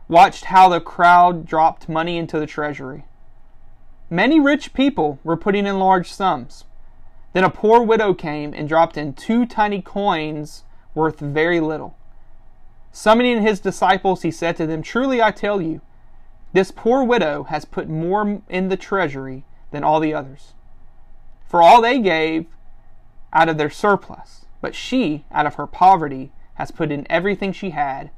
watched 0.09 0.45
how 0.45 0.67
the 0.67 0.81
crowd 0.81 1.45
dropped 1.45 1.87
money 1.87 2.17
into 2.17 2.37
the 2.37 2.45
treasury. 2.45 3.05
Many 4.09 4.41
rich 4.41 4.73
people 4.73 5.19
were 5.23 5.37
putting 5.37 5.65
in 5.65 5.79
large 5.79 6.11
sums. 6.11 6.65
Then 7.31 7.45
a 7.45 7.49
poor 7.49 7.81
widow 7.81 8.13
came 8.13 8.53
and 8.53 8.67
dropped 8.67 8.97
in 8.97 9.13
two 9.13 9.45
tiny 9.45 9.81
coins 9.81 10.65
worth 10.93 11.21
very 11.21 11.61
little. 11.61 11.95
Summoning 12.91 13.41
his 13.41 13.61
disciples, 13.61 14.23
he 14.23 14.31
said 14.31 14.57
to 14.57 14.67
them, 14.67 14.81
Truly 14.81 15.21
I 15.21 15.31
tell 15.31 15.61
you, 15.61 15.79
this 16.51 16.71
poor 16.71 17.05
widow 17.05 17.43
has 17.43 17.63
put 17.63 17.87
more 17.87 18.41
in 18.49 18.67
the 18.67 18.75
treasury 18.75 19.45
than 19.71 19.85
all 19.85 20.01
the 20.01 20.13
others. 20.13 20.55
For 21.51 21.61
all 21.61 21.81
they 21.81 21.99
gave 21.99 22.45
out 23.33 23.49
of 23.49 23.57
their 23.57 23.69
surplus, 23.69 24.45
but 24.61 24.73
she, 24.73 25.25
out 25.33 25.45
of 25.45 25.55
her 25.55 25.67
poverty, 25.67 26.31
has 26.53 26.71
put 26.71 26.93
in 26.93 27.05
everything 27.09 27.51
she 27.51 27.71
had, 27.71 28.09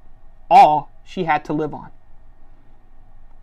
all 0.52 0.92
she 1.04 1.24
had 1.24 1.44
to 1.46 1.54
live 1.54 1.74
on. 1.74 1.90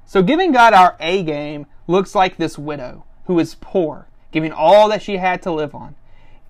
So 0.06 0.22
giving 0.22 0.52
God 0.52 0.74
our 0.74 0.94
A 1.00 1.24
game 1.24 1.66
looks 1.88 2.14
like 2.14 2.36
this 2.36 2.56
widow 2.56 3.04
who 3.24 3.36
is 3.40 3.56
poor, 3.60 4.06
giving 4.30 4.52
all 4.52 4.88
that 4.90 5.02
she 5.02 5.16
had 5.16 5.42
to 5.42 5.50
live 5.50 5.74
on. 5.74 5.96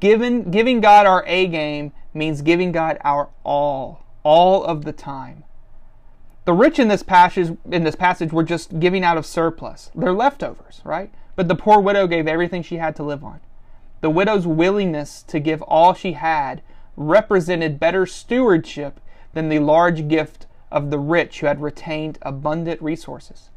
Giving, 0.00 0.50
giving 0.50 0.82
God 0.82 1.06
our 1.06 1.24
A 1.26 1.46
game 1.46 1.92
means 2.12 2.42
giving 2.42 2.72
God 2.72 2.98
our 3.00 3.30
all, 3.42 4.04
all 4.22 4.62
of 4.62 4.84
the 4.84 4.92
time. 4.92 5.44
The 6.44 6.52
rich 6.52 6.78
in 6.78 6.88
this 6.88 7.02
passage 7.02 7.56
in 7.70 7.84
this 7.84 7.96
passage 7.96 8.34
were 8.34 8.42
just 8.42 8.80
giving 8.80 9.02
out 9.02 9.16
of 9.16 9.24
surplus. 9.24 9.90
They're 9.94 10.12
leftovers, 10.12 10.82
right? 10.84 11.10
But 11.40 11.48
the 11.48 11.54
poor 11.54 11.80
widow 11.80 12.06
gave 12.06 12.28
everything 12.28 12.62
she 12.62 12.76
had 12.76 12.94
to 12.96 13.02
live 13.02 13.24
on. 13.24 13.40
The 14.02 14.10
widow's 14.10 14.46
willingness 14.46 15.22
to 15.22 15.40
give 15.40 15.62
all 15.62 15.94
she 15.94 16.12
had 16.12 16.60
represented 16.98 17.80
better 17.80 18.04
stewardship 18.04 19.00
than 19.32 19.48
the 19.48 19.58
large 19.58 20.06
gift 20.06 20.46
of 20.70 20.90
the 20.90 20.98
rich 20.98 21.40
who 21.40 21.46
had 21.46 21.62
retained 21.62 22.18
abundant 22.20 22.82
resources. 22.82 23.48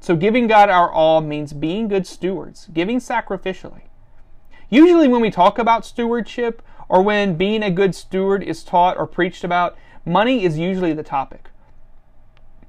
So 0.00 0.16
giving 0.16 0.46
God 0.48 0.68
our 0.68 0.92
all 0.92 1.22
means 1.22 1.54
being 1.54 1.88
good 1.88 2.06
stewards, 2.06 2.68
giving 2.74 2.98
sacrificially. 2.98 3.84
Usually 4.68 5.08
when 5.08 5.22
we 5.22 5.30
talk 5.30 5.58
about 5.58 5.86
stewardship 5.86 6.60
or 6.90 7.00
when 7.00 7.36
being 7.36 7.62
a 7.62 7.70
good 7.70 7.94
steward 7.94 8.42
is 8.42 8.62
taught 8.62 8.98
or 8.98 9.06
preached 9.06 9.44
about, 9.44 9.78
money 10.04 10.44
is 10.44 10.58
usually 10.58 10.92
the 10.92 11.02
topic. 11.02 11.48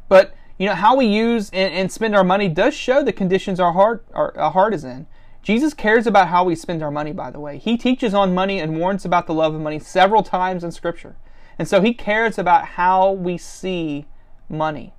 But 0.08 0.34
you 0.58 0.68
know 0.68 0.76
how 0.76 0.96
we 0.96 1.06
use 1.06 1.50
and, 1.52 1.74
and 1.74 1.92
spend 1.92 2.16
our 2.16 2.24
money 2.24 2.48
does 2.48 2.74
show 2.74 3.04
the 3.04 3.14
conditions 3.14 3.60
our 3.60 3.74
heart 3.74 4.06
our, 4.14 4.38
our 4.38 4.52
heart 4.52 4.74
is 4.74 4.84
in. 4.84 5.08
Jesus 5.42 5.76
cares 5.76 6.08
about 6.08 6.30
how 6.30 6.44
we 6.44 6.56
spend 6.56 6.82
our 6.82 6.90
money, 6.90 7.12
by 7.12 7.30
the 7.30 7.40
way. 7.40 7.60
He 7.60 7.78
teaches 7.78 8.16
on 8.16 8.34
money 8.34 8.60
and 8.60 8.80
warns 8.80 9.06
about 9.06 9.28
the 9.28 9.34
love 9.34 9.54
of 9.54 9.62
money 9.62 9.78
several 9.78 10.24
times 10.24 10.64
in 10.64 10.72
Scripture. 10.72 11.18
And 11.60 11.68
so 11.68 11.82
he 11.82 11.94
cares 11.94 12.40
about 12.40 12.66
how 12.66 13.12
we 13.12 13.38
see 13.38 14.08
money. 14.50 14.94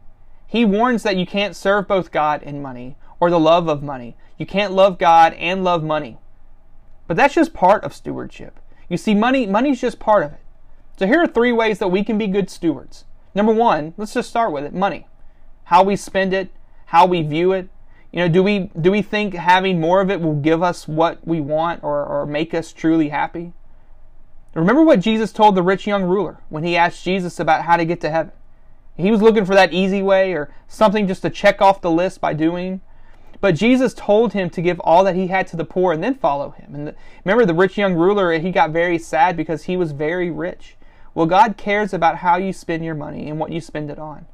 He 0.46 0.64
warns 0.64 1.02
that 1.02 1.16
you 1.16 1.26
can't 1.26 1.56
serve 1.56 1.88
both 1.88 2.12
God 2.12 2.44
and 2.44 2.62
money 2.62 2.96
or 3.18 3.28
the 3.28 3.40
love 3.40 3.68
of 3.68 3.82
money. 3.82 4.16
You 4.38 4.46
can't 4.46 4.72
love 4.72 4.98
God 4.98 5.32
and 5.34 5.64
love 5.64 5.82
money. 5.82 6.18
But 7.08 7.16
that's 7.16 7.34
just 7.34 7.52
part 7.52 7.82
of 7.82 7.92
stewardship. 7.92 8.60
You 8.88 8.96
see, 8.96 9.14
money 9.14 9.46
money's 9.46 9.80
just 9.80 9.98
part 9.98 10.24
of 10.24 10.32
it. 10.32 10.40
So 10.96 11.06
here 11.06 11.20
are 11.20 11.26
three 11.26 11.52
ways 11.52 11.80
that 11.80 11.88
we 11.88 12.04
can 12.04 12.18
be 12.18 12.28
good 12.28 12.48
stewards. 12.50 13.04
Number 13.34 13.52
one, 13.52 13.94
let's 13.96 14.14
just 14.14 14.30
start 14.30 14.52
with 14.52 14.64
it 14.64 14.72
money. 14.72 15.08
How 15.66 15.82
we 15.82 15.96
spend 15.96 16.32
it, 16.32 16.50
how 16.86 17.06
we 17.06 17.22
view 17.22 17.52
it. 17.52 17.68
You 18.12 18.20
know, 18.20 18.28
do 18.28 18.42
we 18.42 18.70
do 18.80 18.90
we 18.90 19.02
think 19.02 19.34
having 19.34 19.80
more 19.80 20.00
of 20.00 20.10
it 20.10 20.20
will 20.20 20.34
give 20.34 20.62
us 20.62 20.86
what 20.86 21.26
we 21.26 21.40
want 21.40 21.82
or, 21.82 22.04
or 22.04 22.24
make 22.24 22.54
us 22.54 22.72
truly 22.72 23.08
happy? 23.08 23.52
Remember 24.54 24.82
what 24.82 25.00
Jesus 25.00 25.32
told 25.32 25.54
the 25.54 25.62
rich 25.62 25.86
young 25.86 26.04
ruler 26.04 26.38
when 26.48 26.64
he 26.64 26.76
asked 26.76 27.04
Jesus 27.04 27.38
about 27.38 27.64
how 27.64 27.76
to 27.76 27.84
get 27.84 28.00
to 28.00 28.10
heaven. 28.10 28.32
He 28.96 29.10
was 29.10 29.20
looking 29.20 29.44
for 29.44 29.54
that 29.54 29.72
easy 29.72 30.02
way 30.02 30.32
or 30.32 30.54
something 30.68 31.06
just 31.06 31.22
to 31.22 31.30
check 31.30 31.60
off 31.60 31.82
the 31.82 31.90
list 31.90 32.20
by 32.20 32.32
doing. 32.32 32.80
But 33.40 33.56
Jesus 33.56 33.92
told 33.92 34.32
him 34.32 34.48
to 34.50 34.62
give 34.62 34.80
all 34.80 35.04
that 35.04 35.16
he 35.16 35.26
had 35.26 35.46
to 35.48 35.56
the 35.56 35.64
poor 35.64 35.92
and 35.92 36.02
then 36.02 36.14
follow 36.14 36.50
him. 36.50 36.74
And 36.74 36.86
the, 36.86 36.94
remember, 37.24 37.44
the 37.44 37.52
rich 37.52 37.76
young 37.76 37.94
ruler, 37.94 38.38
he 38.38 38.50
got 38.50 38.70
very 38.70 38.98
sad 38.98 39.36
because 39.36 39.64
he 39.64 39.76
was 39.76 39.92
very 39.92 40.30
rich. 40.30 40.76
Well, 41.12 41.26
God 41.26 41.56
cares 41.56 41.92
about 41.92 42.18
how 42.18 42.36
you 42.36 42.52
spend 42.52 42.84
your 42.84 42.94
money 42.94 43.28
and 43.28 43.38
what 43.38 43.52
you 43.52 43.60
spend 43.60 43.90
it 43.90 43.98
on. 43.98 44.26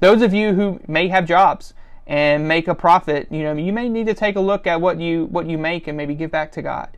Those 0.00 0.22
of 0.22 0.32
you 0.32 0.54
who 0.54 0.80
may 0.86 1.08
have 1.08 1.26
jobs 1.26 1.74
and 2.06 2.48
make 2.48 2.68
a 2.68 2.74
profit, 2.74 3.30
you 3.30 3.42
know, 3.42 3.52
you 3.52 3.72
may 3.72 3.88
need 3.88 4.06
to 4.06 4.14
take 4.14 4.36
a 4.36 4.40
look 4.40 4.66
at 4.66 4.80
what 4.80 5.00
you 5.00 5.26
what 5.26 5.46
you 5.46 5.58
make 5.58 5.86
and 5.86 5.96
maybe 5.96 6.14
give 6.14 6.30
back 6.30 6.52
to 6.52 6.62
God. 6.62 6.96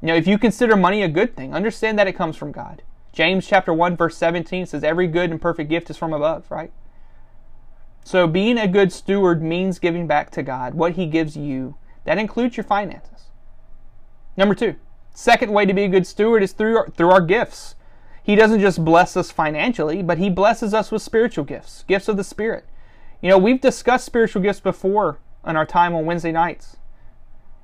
You 0.00 0.08
know, 0.08 0.14
if 0.14 0.26
you 0.26 0.38
consider 0.38 0.76
money 0.76 1.02
a 1.02 1.08
good 1.08 1.34
thing, 1.34 1.54
understand 1.54 1.98
that 1.98 2.06
it 2.06 2.12
comes 2.12 2.36
from 2.36 2.52
God. 2.52 2.82
James 3.12 3.46
chapter 3.46 3.72
1 3.72 3.96
verse 3.96 4.16
17 4.16 4.66
says 4.66 4.84
every 4.84 5.08
good 5.08 5.30
and 5.30 5.40
perfect 5.40 5.68
gift 5.70 5.90
is 5.90 5.96
from 5.96 6.12
above, 6.12 6.50
right? 6.50 6.72
So 8.04 8.26
being 8.26 8.58
a 8.58 8.68
good 8.68 8.92
steward 8.92 9.42
means 9.42 9.78
giving 9.78 10.06
back 10.06 10.30
to 10.30 10.42
God 10.42 10.74
what 10.74 10.92
he 10.92 11.06
gives 11.06 11.36
you. 11.36 11.76
That 12.04 12.16
includes 12.16 12.56
your 12.56 12.64
finances. 12.64 13.24
Number 14.36 14.54
2. 14.54 14.76
Second 15.12 15.52
way 15.52 15.66
to 15.66 15.74
be 15.74 15.82
a 15.82 15.88
good 15.88 16.06
steward 16.06 16.42
is 16.42 16.52
through 16.52 16.78
our, 16.78 16.88
through 16.88 17.10
our 17.10 17.20
gifts. 17.20 17.74
He 18.22 18.34
doesn't 18.34 18.60
just 18.60 18.84
bless 18.84 19.16
us 19.16 19.30
financially, 19.30 20.02
but 20.02 20.18
He 20.18 20.30
blesses 20.30 20.74
us 20.74 20.90
with 20.90 21.02
spiritual 21.02 21.44
gifts, 21.44 21.84
gifts 21.88 22.08
of 22.08 22.16
the 22.16 22.24
Spirit. 22.24 22.66
You 23.20 23.30
know, 23.30 23.38
we've 23.38 23.60
discussed 23.60 24.04
spiritual 24.04 24.42
gifts 24.42 24.60
before 24.60 25.18
in 25.46 25.56
our 25.56 25.66
time 25.66 25.94
on 25.94 26.06
Wednesday 26.06 26.32
nights. 26.32 26.76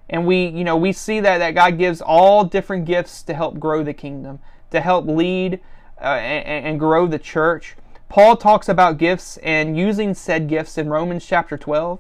And 0.09 0.27
we, 0.27 0.47
you 0.47 0.65
know, 0.65 0.77
we 0.77 0.93
see 0.93 1.21
that, 1.21 1.39
that 1.39 1.53
God 1.53 1.79
gives 1.79 2.01
all 2.01 2.45
different 2.45 2.85
gifts 2.85 3.23
to 3.23 3.35
help 3.35 3.59
grow 3.59 3.83
the 3.83 3.95
kingdom, 3.95 4.41
to 4.71 4.81
help 4.81 5.07
lead 5.07 5.61
uh, 6.01 6.05
and, 6.05 6.67
and 6.67 6.79
grow 6.79 7.07
the 7.07 7.19
church. 7.19 7.77
Paul 8.09 8.37
talks 8.37 8.69
about 8.69 8.99
gifts 8.99 9.39
and 9.39 9.77
using 9.77 10.15
said 10.15 10.49
gifts 10.49 10.77
in 10.77 10.89
Romans 10.89 11.25
chapter 11.25 11.57
12, 11.57 11.99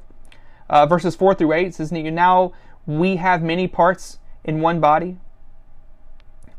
uh, 0.68 0.86
verses 0.86 1.16
4 1.16 1.34
through 1.34 1.52
8. 1.52 1.66
It 1.66 1.74
says, 1.74 1.92
Now 1.92 2.52
we 2.86 3.16
have 3.16 3.42
many 3.42 3.66
parts 3.66 4.18
in 4.44 4.60
one 4.60 4.80
body, 4.80 5.18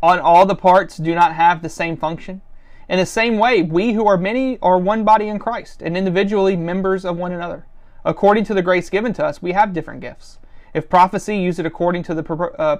on 0.01 0.19
all 0.19 0.45
the 0.45 0.55
parts 0.55 0.97
do 0.97 1.15
not 1.15 1.33
have 1.33 1.61
the 1.61 1.69
same 1.69 1.97
function. 1.97 2.41
In 2.87 2.99
the 2.99 3.05
same 3.05 3.37
way, 3.37 3.61
we 3.61 3.93
who 3.93 4.07
are 4.07 4.17
many 4.17 4.59
are 4.59 4.77
one 4.77 5.03
body 5.03 5.27
in 5.27 5.39
Christ 5.39 5.81
and 5.81 5.97
individually 5.97 6.55
members 6.55 7.03
of 7.03 7.17
one 7.17 7.31
another. 7.31 7.65
According 8.03 8.43
to 8.45 8.53
the 8.53 8.61
grace 8.61 8.89
given 8.89 9.13
to 9.13 9.25
us, 9.25 9.41
we 9.41 9.53
have 9.53 9.73
different 9.73 10.01
gifts. 10.01 10.37
If 10.73 10.89
prophecy, 10.89 11.37
use 11.37 11.57
it 11.57 11.65
according 11.65 12.03
to 12.03 12.13
the 12.13 12.23
uh, 12.59 12.77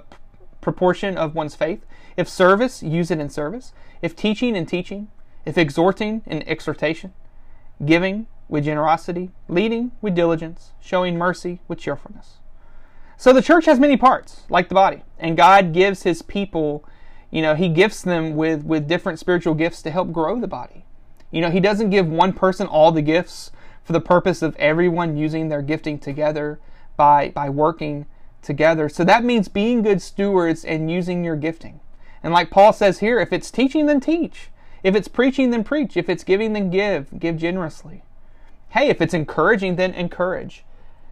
proportion 0.60 1.16
of 1.16 1.34
one's 1.34 1.56
faith. 1.56 1.84
If 2.16 2.28
service, 2.28 2.82
use 2.82 3.10
it 3.10 3.18
in 3.18 3.30
service. 3.30 3.72
If 4.02 4.14
teaching, 4.14 4.54
in 4.54 4.66
teaching. 4.66 5.08
If 5.44 5.58
exhorting, 5.58 6.22
in 6.26 6.46
exhortation. 6.48 7.12
Giving, 7.84 8.26
with 8.48 8.64
generosity. 8.64 9.30
Leading, 9.48 9.92
with 10.00 10.14
diligence. 10.14 10.72
Showing 10.80 11.18
mercy, 11.18 11.60
with 11.66 11.78
cheerfulness. 11.78 12.38
So 13.16 13.32
the 13.32 13.42
church 13.42 13.64
has 13.64 13.80
many 13.80 13.96
parts, 13.96 14.42
like 14.50 14.68
the 14.68 14.74
body, 14.74 15.02
and 15.18 15.36
God 15.36 15.72
gives 15.72 16.02
his 16.02 16.20
people 16.20 16.84
you 17.30 17.42
know, 17.42 17.54
he 17.54 17.68
gifts 17.68 18.02
them 18.02 18.36
with, 18.36 18.64
with 18.64 18.88
different 18.88 19.18
spiritual 19.18 19.54
gifts 19.54 19.82
to 19.82 19.90
help 19.90 20.12
grow 20.12 20.40
the 20.40 20.46
body. 20.46 20.84
You 21.30 21.40
know, 21.40 21.50
he 21.50 21.60
doesn't 21.60 21.90
give 21.90 22.08
one 22.08 22.32
person 22.32 22.66
all 22.66 22.92
the 22.92 23.02
gifts 23.02 23.50
for 23.84 23.92
the 23.92 24.00
purpose 24.00 24.42
of 24.42 24.56
everyone 24.56 25.16
using 25.16 25.48
their 25.48 25.62
gifting 25.62 25.98
together 25.98 26.58
by, 26.96 27.30
by 27.30 27.48
working 27.50 28.06
together. 28.42 28.88
So 28.88 29.04
that 29.04 29.24
means 29.24 29.48
being 29.48 29.82
good 29.82 30.00
stewards 30.00 30.64
and 30.64 30.90
using 30.90 31.24
your 31.24 31.36
gifting. 31.36 31.80
And 32.22 32.32
like 32.32 32.50
Paul 32.50 32.72
says 32.72 33.00
here, 33.00 33.20
if 33.20 33.32
it's 33.32 33.50
teaching, 33.50 33.86
then 33.86 34.00
teach. 34.00 34.50
If 34.82 34.94
it's 34.94 35.08
preaching, 35.08 35.50
then 35.50 35.64
preach. 35.64 35.96
If 35.96 36.08
it's 36.08 36.24
giving, 36.24 36.52
then 36.52 36.70
give. 36.70 37.18
Give 37.18 37.36
generously. 37.36 38.02
Hey, 38.70 38.88
if 38.88 39.00
it's 39.00 39.14
encouraging, 39.14 39.76
then 39.76 39.94
encourage. 39.94 40.64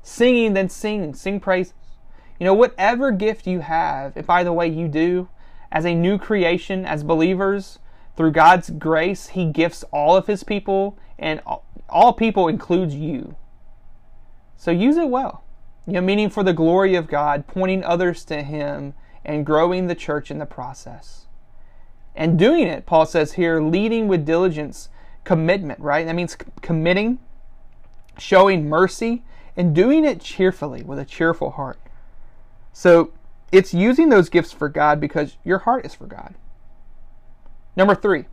Singing, 0.02 0.54
then 0.54 0.68
sing. 0.68 1.14
Sing 1.14 1.40
praises. 1.40 1.74
You 2.38 2.46
know, 2.46 2.54
whatever 2.54 3.10
gift 3.10 3.46
you 3.46 3.60
have, 3.60 4.16
if 4.16 4.26
by 4.26 4.42
the 4.42 4.52
way 4.52 4.68
you 4.68 4.88
do, 4.88 5.28
as 5.74 5.84
a 5.84 5.94
new 5.94 6.16
creation, 6.16 6.86
as 6.86 7.02
believers, 7.02 7.80
through 8.16 8.30
God's 8.30 8.70
grace, 8.70 9.28
He 9.28 9.46
gifts 9.46 9.84
all 9.90 10.16
of 10.16 10.28
His 10.28 10.44
people, 10.44 10.96
and 11.18 11.42
all 11.88 12.12
people 12.12 12.46
includes 12.46 12.94
you. 12.94 13.34
So 14.56 14.70
use 14.70 14.96
it 14.96 15.10
well. 15.10 15.42
You 15.84 15.94
know, 15.94 16.00
meaning 16.00 16.30
for 16.30 16.44
the 16.44 16.52
glory 16.52 16.94
of 16.94 17.08
God, 17.08 17.48
pointing 17.48 17.82
others 17.82 18.24
to 18.26 18.42
Him, 18.42 18.94
and 19.24 19.44
growing 19.44 19.88
the 19.88 19.96
church 19.96 20.30
in 20.30 20.38
the 20.38 20.46
process. 20.46 21.26
And 22.14 22.38
doing 22.38 22.68
it, 22.68 22.86
Paul 22.86 23.04
says 23.04 23.32
here, 23.32 23.60
leading 23.60 24.06
with 24.06 24.24
diligence, 24.24 24.88
commitment, 25.24 25.80
right? 25.80 26.06
That 26.06 26.14
means 26.14 26.36
committing, 26.62 27.18
showing 28.16 28.68
mercy, 28.68 29.24
and 29.56 29.74
doing 29.74 30.04
it 30.04 30.20
cheerfully 30.20 30.84
with 30.84 31.00
a 31.00 31.04
cheerful 31.04 31.50
heart. 31.50 31.80
So 32.72 33.12
it's 33.54 33.72
using 33.72 34.08
those 34.08 34.28
gifts 34.28 34.50
for 34.50 34.68
God 34.68 35.00
because 35.00 35.36
your 35.44 35.58
heart 35.58 35.86
is 35.86 35.94
for 35.94 36.06
God. 36.06 36.34
Number 37.76 37.94
three. 37.94 38.24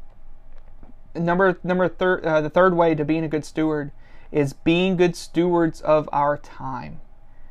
Number 1.14 1.60
number 1.64 1.88
third. 1.88 2.26
Uh, 2.26 2.42
the 2.42 2.50
third 2.50 2.74
way 2.76 2.96
to 2.96 3.06
being 3.06 3.24
a 3.24 3.28
good 3.28 3.46
steward 3.46 3.92
is 4.32 4.54
being 4.54 4.96
good 4.96 5.16
stewards 5.16 5.80
of 5.82 6.10
our 6.12 6.38
time. 6.38 7.02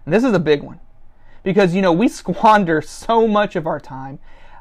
And 0.04 0.12
this 0.12 0.24
is 0.24 0.32
a 0.32 0.40
big 0.40 0.62
one 0.62 0.80
because 1.44 1.74
you 1.74 1.82
know 1.82 1.92
we 1.92 2.08
squander 2.20 2.82
so 2.82 3.28
much 3.28 3.54
of 3.54 3.66
our 3.66 3.78
time. 3.78 4.18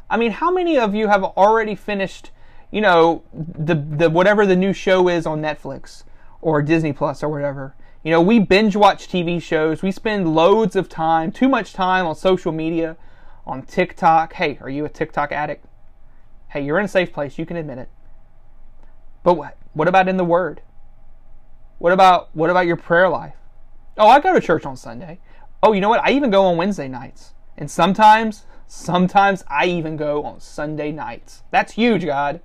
I 0.09 0.17
mean, 0.17 0.31
how 0.31 0.51
many 0.51 0.77
of 0.77 0.93
you 0.93 1.07
have 1.07 1.23
already 1.23 1.75
finished, 1.75 2.29
you 2.69 2.81
know, 2.81 3.23
the 3.33 3.73
the 3.75 4.09
whatever 4.11 4.45
the 4.45 4.55
new 4.55 4.73
show 4.73 5.07
is 5.07 5.25
on 5.25 5.41
Netflix 5.41 6.03
or 6.41 6.61
Disney 6.61 6.93
Plus 6.93 7.23
or 7.23 7.29
whatever? 7.29 7.73
You 8.03 8.11
know, 8.11 8.21
we 8.21 8.39
binge 8.39 8.75
watch 8.75 9.07
TV 9.09 9.41
shows. 9.41 9.81
We 9.81 9.91
spend 9.91 10.33
loads 10.33 10.75
of 10.75 10.87
time, 10.87 11.31
too 11.31 11.49
much 11.49 11.73
time 11.73 12.05
on 12.05 12.15
social 12.15 12.53
media, 12.53 12.95
on 13.45 13.63
TikTok. 13.63 14.33
Hey, 14.33 14.57
are 14.61 14.69
you 14.69 14.85
a 14.85 14.89
TikTok 14.89 15.33
addict? 15.33 15.65
Hey, 16.49 16.63
you're 16.63 16.79
in 16.79 16.85
a 16.85 16.89
safe 16.89 17.11
place. 17.11 17.37
You 17.37 17.45
can 17.45 17.57
admit 17.57 17.77
it. 17.77 17.89
But 19.21 19.33
what, 19.33 19.57
what 19.73 19.89
about 19.89 20.07
in 20.07 20.15
the 20.15 20.23
Word? 20.23 20.61
What 21.77 21.91
about 21.91 22.29
what 22.33 22.49
about 22.49 22.67
your 22.67 22.77
prayer 22.77 23.09
life? 23.09 23.35
Oh, 23.97 24.07
I 24.07 24.19
go 24.19 24.33
to 24.33 24.39
church 24.39 24.65
on 24.65 24.77
Sunday. 24.77 25.19
Oh, 25.61 25.73
you 25.73 25.81
know 25.81 25.89
what? 25.89 26.01
I 26.03 26.11
even 26.11 26.29
go 26.29 26.45
on 26.45 26.55
Wednesday 26.55 26.87
nights. 26.87 27.33
And 27.57 27.69
sometimes, 27.69 28.45
sometimes 28.65 29.43
I 29.47 29.65
even 29.65 29.97
go 29.97 30.23
on 30.23 30.39
Sunday 30.39 30.93
nights. 30.93 31.43
That's 31.51 31.73
huge, 31.73 32.05
God. 32.05 32.39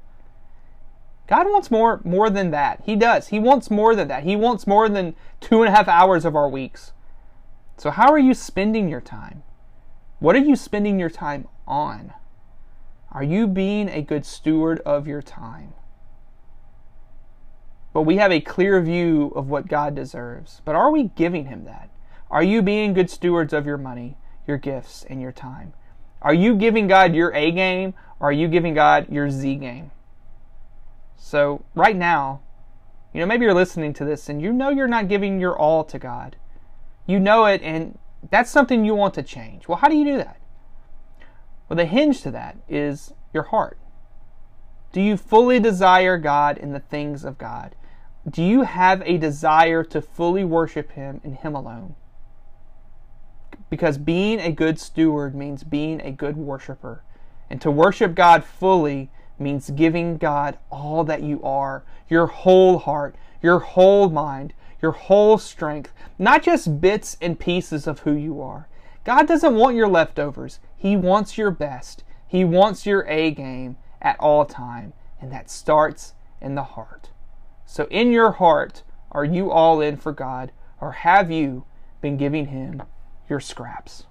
God 1.27 1.47
wants 1.47 1.71
more 1.71 2.01
more 2.05 2.29
than 2.29 2.51
that. 2.51 2.83
He 2.85 2.97
does. 2.97 3.29
He 3.29 3.39
wants 3.39 3.71
more 3.71 3.95
than 3.95 4.09
that. 4.09 4.25
He 4.25 4.37
wants 4.37 4.67
more 4.67 4.89
than 4.89 5.15
two 5.41 5.63
and 5.63 5.73
a 5.73 5.77
half 5.77 5.89
hours 5.89 6.25
of 6.25 6.37
our 6.37 6.49
weeks. 6.49 6.93
So 7.77 7.91
how 7.91 8.13
are 8.13 8.19
you 8.19 8.35
spending 8.35 8.89
your 8.89 9.01
time? 9.01 9.43
What 10.19 10.37
are 10.37 10.41
you 10.41 10.57
spending 10.57 10.99
your 10.99 11.11
time 11.11 11.49
on? 11.67 12.13
Are 13.11 13.23
you 13.23 13.47
being 13.47 13.89
a 13.89 14.03
good 14.03 14.27
steward 14.27 14.81
of 14.81 15.07
your 15.07 15.23
time? 15.23 15.73
But 17.93 18.03
we 18.03 18.17
have 18.17 18.33
a 18.33 18.41
clear 18.41 18.81
view 18.81 19.33
of 19.37 19.49
what 19.49 19.69
God 19.69 19.95
deserves. 19.95 20.61
But 20.65 20.75
are 20.75 20.91
we 20.91 21.05
giving 21.05 21.47
him 21.47 21.65
that? 21.65 21.91
Are 22.31 22.43
you 22.43 22.61
being 22.61 22.93
good 22.93 23.09
stewards 23.09 23.53
of 23.53 23.67
your 23.67 23.79
money, 23.79 24.17
your 24.47 24.57
gifts, 24.57 25.05
and 25.09 25.21
your 25.21 25.31
time? 25.31 25.75
Are 26.21 26.35
you 26.35 26.57
giving 26.57 26.89
God 26.89 27.15
your 27.15 27.33
A 27.35 27.53
game 27.53 27.95
or 28.19 28.31
are 28.31 28.33
you 28.33 28.49
giving 28.49 28.75
God 28.75 29.11
your 29.11 29.31
Z 29.31 29.57
game? 29.57 29.93
So, 31.17 31.65
right 31.75 31.97
now, 31.97 32.43
you 33.13 33.21
know, 33.21 33.27
maybe 33.27 33.45
you're 33.45 33.55
listening 33.55 33.93
to 33.95 34.05
this 34.05 34.29
and 34.29 34.43
you 34.43 34.53
know 34.53 34.71
you're 34.71 34.89
not 34.89 35.09
giving 35.09 35.41
your 35.41 35.57
all 35.57 35.85
to 35.85 35.99
God. 35.99 36.37
You 37.07 37.21
know 37.21 37.45
it, 37.47 37.63
and 37.63 37.99
that's 38.31 38.51
something 38.51 38.85
you 38.85 38.95
want 38.95 39.15
to 39.15 39.23
change. 39.23 39.69
Well, 39.69 39.79
how 39.79 39.89
do 39.89 39.97
you 39.97 40.05
do 40.05 40.17
that? 40.17 40.39
Well, 41.69 41.77
the 41.77 41.85
hinge 41.85 42.23
to 42.23 42.31
that 42.33 42.57
is 42.69 43.13
your 43.33 43.45
heart. 43.45 43.79
Do 44.93 45.01
you 45.01 45.17
fully 45.17 45.59
desire 45.61 46.19
God 46.19 46.57
in 46.59 46.73
the 46.73 46.81
things 46.81 47.25
of 47.25 47.39
God? 47.39 47.75
Do 48.29 48.43
you 48.43 48.63
have 48.63 49.03
a 49.03 49.19
desire 49.19 49.85
to 49.85 50.01
fully 50.01 50.45
worship 50.45 50.93
Him 50.93 51.21
and 51.25 51.37
Him 51.37 51.55
alone? 51.55 51.95
Because 53.71 53.99
being 53.99 54.41
a 54.41 54.53
good 54.53 54.79
steward 54.79 55.35
means 55.35 55.65
being 55.65 56.01
a 56.01 56.11
good 56.11 56.37
worshiper. 56.37 57.03
And 57.51 57.61
to 57.61 57.71
worship 57.71 58.15
God 58.15 58.45
fully 58.45 59.11
means 59.39 59.71
giving 59.71 60.17
God 60.17 60.59
all 60.71 61.05
that 61.05 61.23
you 61.23 61.43
are, 61.43 61.85
your 62.09 62.27
whole 62.27 62.79
heart, 62.79 63.17
your 63.43 63.59
whole 63.59 64.09
mind, 64.09 64.53
your 64.81 64.93
whole 64.93 65.39
strength, 65.39 65.93
not 66.19 66.43
just 66.43 66.81
bits 66.81 67.17
and 67.21 67.39
pieces 67.39 67.87
of 67.87 68.01
who 68.01 68.13
you 68.13 68.41
are. 68.41 68.69
God 69.05 69.27
doesn't 69.27 69.55
want 69.55 69.77
your 69.77 69.89
leftovers. 69.89 70.61
He 70.77 70.97
wants 70.97 71.37
your 71.37 71.51
best. 71.51 72.05
He 72.27 72.45
wants 72.45 72.87
your 72.87 73.07
A 73.09 73.31
game 73.31 73.77
at 74.01 74.19
all 74.19 74.45
time, 74.45 74.93
and 75.21 75.31
that 75.33 75.51
starts 75.51 76.15
in 76.41 76.55
the 76.55 76.63
heart. 76.63 77.11
So, 77.65 77.87
in 77.91 78.13
your 78.13 78.33
heart, 78.33 78.83
are 79.11 79.25
you 79.25 79.51
all 79.51 79.81
in 79.81 79.97
for 79.97 80.13
God, 80.13 80.53
or 80.81 80.93
have 80.93 81.31
you 81.31 81.65
been 82.01 82.17
giving 82.17 82.47
Him 82.47 82.83
your 83.29 83.41
scraps? 83.41 84.05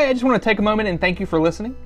Hey, 0.00 0.08
I 0.08 0.12
just 0.14 0.24
want 0.24 0.42
to 0.42 0.48
take 0.48 0.58
a 0.58 0.62
moment 0.62 0.88
and 0.88 0.98
thank 0.98 1.20
you 1.20 1.26
for 1.26 1.38
listening. 1.38 1.76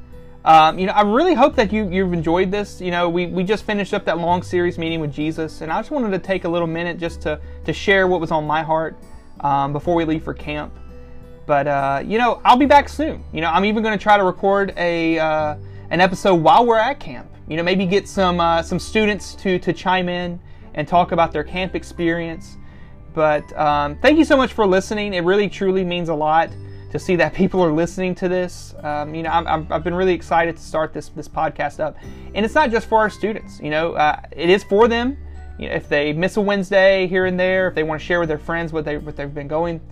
Um, 0.45 0.79
you 0.79 0.87
know, 0.87 0.93
I 0.93 1.03
really 1.03 1.35
hope 1.35 1.57
that 1.57 1.73
you, 1.73 1.91
you've 1.91 2.13
enjoyed 2.13 2.49
this. 2.53 2.81
You 2.81 2.93
know, 2.93 3.09
we, 3.09 3.27
we 3.27 3.43
just 3.43 3.65
finished 3.65 3.93
up 3.93 4.05
that 4.05 4.19
long 4.19 4.45
series 4.45 4.79
meeting 4.79 5.01
with 5.01 5.13
Jesus, 5.13 5.63
and 5.63 5.73
I 5.73 5.81
just 5.81 5.91
wanted 5.91 6.13
to 6.13 6.21
take 6.21 6.45
a 6.45 6.49
little 6.49 6.69
minute 6.69 6.97
just 6.97 7.23
to, 7.23 7.41
to 7.65 7.73
share 7.73 8.07
what 8.07 8.21
was 8.21 8.31
on 8.31 8.47
my 8.47 8.63
heart 8.63 8.97
um, 9.41 9.73
before 9.73 9.97
we 9.97 10.05
leave 10.05 10.23
for 10.23 10.33
camp. 10.33 10.73
But 11.45 11.67
uh, 11.67 12.05
you 12.07 12.19
know, 12.19 12.41
I'll 12.45 12.57
be 12.57 12.67
back 12.67 12.89
soon. 12.89 13.25
You 13.33 13.41
know, 13.41 13.51
I'm 13.51 13.65
even 13.65 13.83
going 13.83 13.99
to 13.99 14.03
try 14.03 14.17
to 14.17 14.23
record 14.23 14.73
a 14.77 15.19
uh, 15.19 15.57
an 15.91 16.01
episode 16.01 16.37
while 16.37 16.65
we're 16.65 16.79
at 16.79 17.01
camp. 17.01 17.29
You 17.49 17.57
know, 17.57 17.65
maybe 17.65 17.85
get 17.85 18.07
some 18.07 18.39
uh, 18.39 18.63
some 18.63 18.79
students 18.79 19.35
to 19.43 19.59
to 19.59 19.73
chime 19.73 20.09
in 20.09 20.39
and 20.75 20.87
talk 20.87 21.11
about 21.11 21.33
their 21.33 21.43
camp 21.43 21.75
experience. 21.75 22.59
But 23.13 23.53
um, 23.59 23.99
thank 23.99 24.19
you 24.19 24.25
so 24.25 24.37
much 24.37 24.53
for 24.53 24.69
listening. 24.69 25.15
It 25.15 25.25
really 25.25 25.49
truly 25.49 25.83
means 25.83 26.11
a 26.11 26.15
lot 26.15 26.51
to 26.95 26.99
see 26.99 27.17
that 27.17 27.35
people 27.41 27.63
are 27.63 27.73
listening 27.73 28.15
to 28.15 28.29
this. 28.31 28.75
Um, 28.83 29.15
you 29.15 29.23
know, 29.23 29.31
i 29.31 29.59
have 29.69 29.85
been 29.85 29.95
really 29.95 30.15
excited 30.15 30.57
to 30.57 30.63
start 30.63 30.95
this 30.95 31.11
this 31.11 31.29
podcast 31.29 31.79
up, 31.81 31.99
and 32.35 32.47
it's 32.47 32.55
not 32.55 32.71
just 32.71 32.89
for 32.89 32.99
our 33.01 33.11
students. 33.11 33.61
You 33.61 33.69
know, 33.69 33.93
uh, 33.93 34.23
it 34.33 34.49
is 34.49 34.65
for 34.65 34.89
them. 34.89 35.19
You 35.59 35.69
know, 35.69 35.75
if 35.75 35.89
they 35.89 36.15
miss 36.15 36.39
a 36.39 36.41
Wednesday 36.41 37.07
here 37.07 37.27
and 37.27 37.39
there, 37.39 37.69
if 37.69 37.75
they 37.75 37.83
want 37.83 38.01
to 38.01 38.07
share 38.07 38.21
with 38.21 38.31
their 38.31 38.39
friends 38.39 38.73
what 38.73 38.87
they 38.87 38.97
what 38.97 39.17
they've 39.17 39.35
been 39.35 39.49
going 39.49 39.83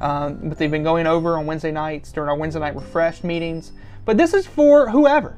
um, 0.00 0.48
what 0.48 0.58
they've 0.58 0.70
been 0.70 0.82
going 0.82 1.06
over 1.06 1.36
on 1.36 1.46
Wednesday 1.46 1.70
nights 1.70 2.10
during 2.12 2.30
our 2.30 2.36
Wednesday 2.36 2.60
night 2.60 2.74
refreshed 2.74 3.24
meetings. 3.24 3.72
But 4.04 4.16
this 4.16 4.32
is 4.32 4.46
for 4.46 4.88
whoever. 4.88 5.36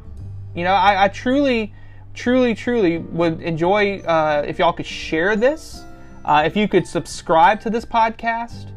You 0.54 0.64
know, 0.64 0.72
I, 0.72 1.04
I 1.04 1.08
truly, 1.08 1.74
truly, 2.14 2.54
truly 2.54 2.98
would 2.98 3.40
enjoy 3.40 4.00
uh, 4.00 4.44
if 4.46 4.58
y'all 4.58 4.72
could 4.72 4.86
share 4.86 5.34
this. 5.34 5.82
Uh, 6.24 6.44
if 6.46 6.56
you 6.56 6.68
could 6.68 6.86
subscribe 6.86 7.60
to 7.62 7.70
this 7.70 7.84
podcast 7.84 8.70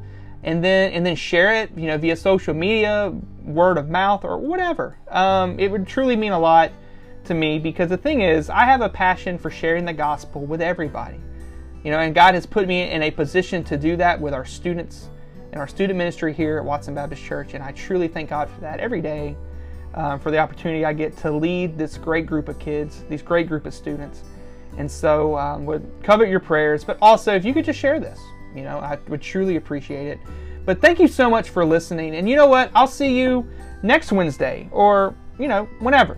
and 0.45 0.63
then 0.63 0.93
and 0.93 1.05
then 1.05 1.15
share 1.15 1.53
it, 1.55 1.71
you 1.75 1.87
know, 1.87 1.97
via 1.97 2.15
social 2.15 2.53
media, 2.53 3.13
word 3.43 3.77
of 3.77 3.89
mouth, 3.89 4.23
or 4.23 4.37
whatever. 4.37 4.97
Um, 5.09 5.59
it 5.59 5.69
would 5.69 5.87
truly 5.87 6.15
mean 6.15 6.31
a 6.31 6.39
lot 6.39 6.71
to 7.25 7.33
me 7.33 7.57
because 7.57 7.89
the 7.89 7.97
thing 7.97 8.21
is, 8.21 8.49
I 8.49 8.63
have 8.63 8.81
a 8.81 8.89
passion 8.89 9.37
for 9.39 9.49
sharing 9.49 9.85
the 9.85 9.93
gospel 9.93 10.45
with 10.45 10.61
everybody. 10.61 11.19
You 11.83 11.91
know, 11.91 11.99
and 11.99 12.15
God 12.15 12.35
has 12.35 12.45
put 12.45 12.67
me 12.67 12.89
in 12.89 13.03
a 13.03 13.11
position 13.11 13.63
to 13.65 13.77
do 13.77 13.95
that 13.97 14.19
with 14.21 14.33
our 14.33 14.45
students 14.45 15.09
and 15.51 15.59
our 15.59 15.67
student 15.67 15.97
ministry 15.97 16.33
here 16.33 16.57
at 16.57 16.65
Watson 16.65 16.93
Baptist 16.93 17.23
Church, 17.23 17.53
and 17.53 17.63
I 17.63 17.71
truly 17.71 18.07
thank 18.07 18.29
God 18.29 18.49
for 18.49 18.61
that 18.61 18.79
every 18.79 19.01
day, 19.01 19.35
um, 19.95 20.19
for 20.19 20.29
the 20.29 20.37
opportunity 20.37 20.85
I 20.85 20.93
get 20.93 21.17
to 21.17 21.31
lead 21.31 21.77
this 21.77 21.97
great 21.97 22.25
group 22.25 22.49
of 22.49 22.59
kids, 22.59 23.03
these 23.09 23.21
great 23.21 23.47
group 23.47 23.65
of 23.65 23.73
students. 23.73 24.23
And 24.77 24.91
so, 24.91 25.37
um, 25.37 25.65
would 25.65 25.89
covet 26.03 26.27
your 26.27 26.39
prayers, 26.39 26.83
but 26.83 26.97
also 27.01 27.33
if 27.33 27.45
you 27.45 27.53
could 27.53 27.65
just 27.65 27.79
share 27.79 27.99
this, 27.99 28.19
you 28.55 28.63
know, 28.63 28.79
I 28.79 28.97
would 29.07 29.21
truly 29.21 29.55
appreciate 29.55 30.07
it. 30.07 30.19
But 30.65 30.81
thank 30.81 30.99
you 30.99 31.07
so 31.07 31.29
much 31.29 31.49
for 31.49 31.63
listening, 31.63 32.15
and 32.15 32.27
you 32.27 32.35
know 32.35 32.47
what? 32.47 32.71
I'll 32.73 32.87
see 32.87 33.17
you 33.17 33.47
next 33.83 34.11
Wednesday, 34.11 34.67
or 34.71 35.13
you 35.37 35.47
know, 35.47 35.65
whenever. 35.79 36.17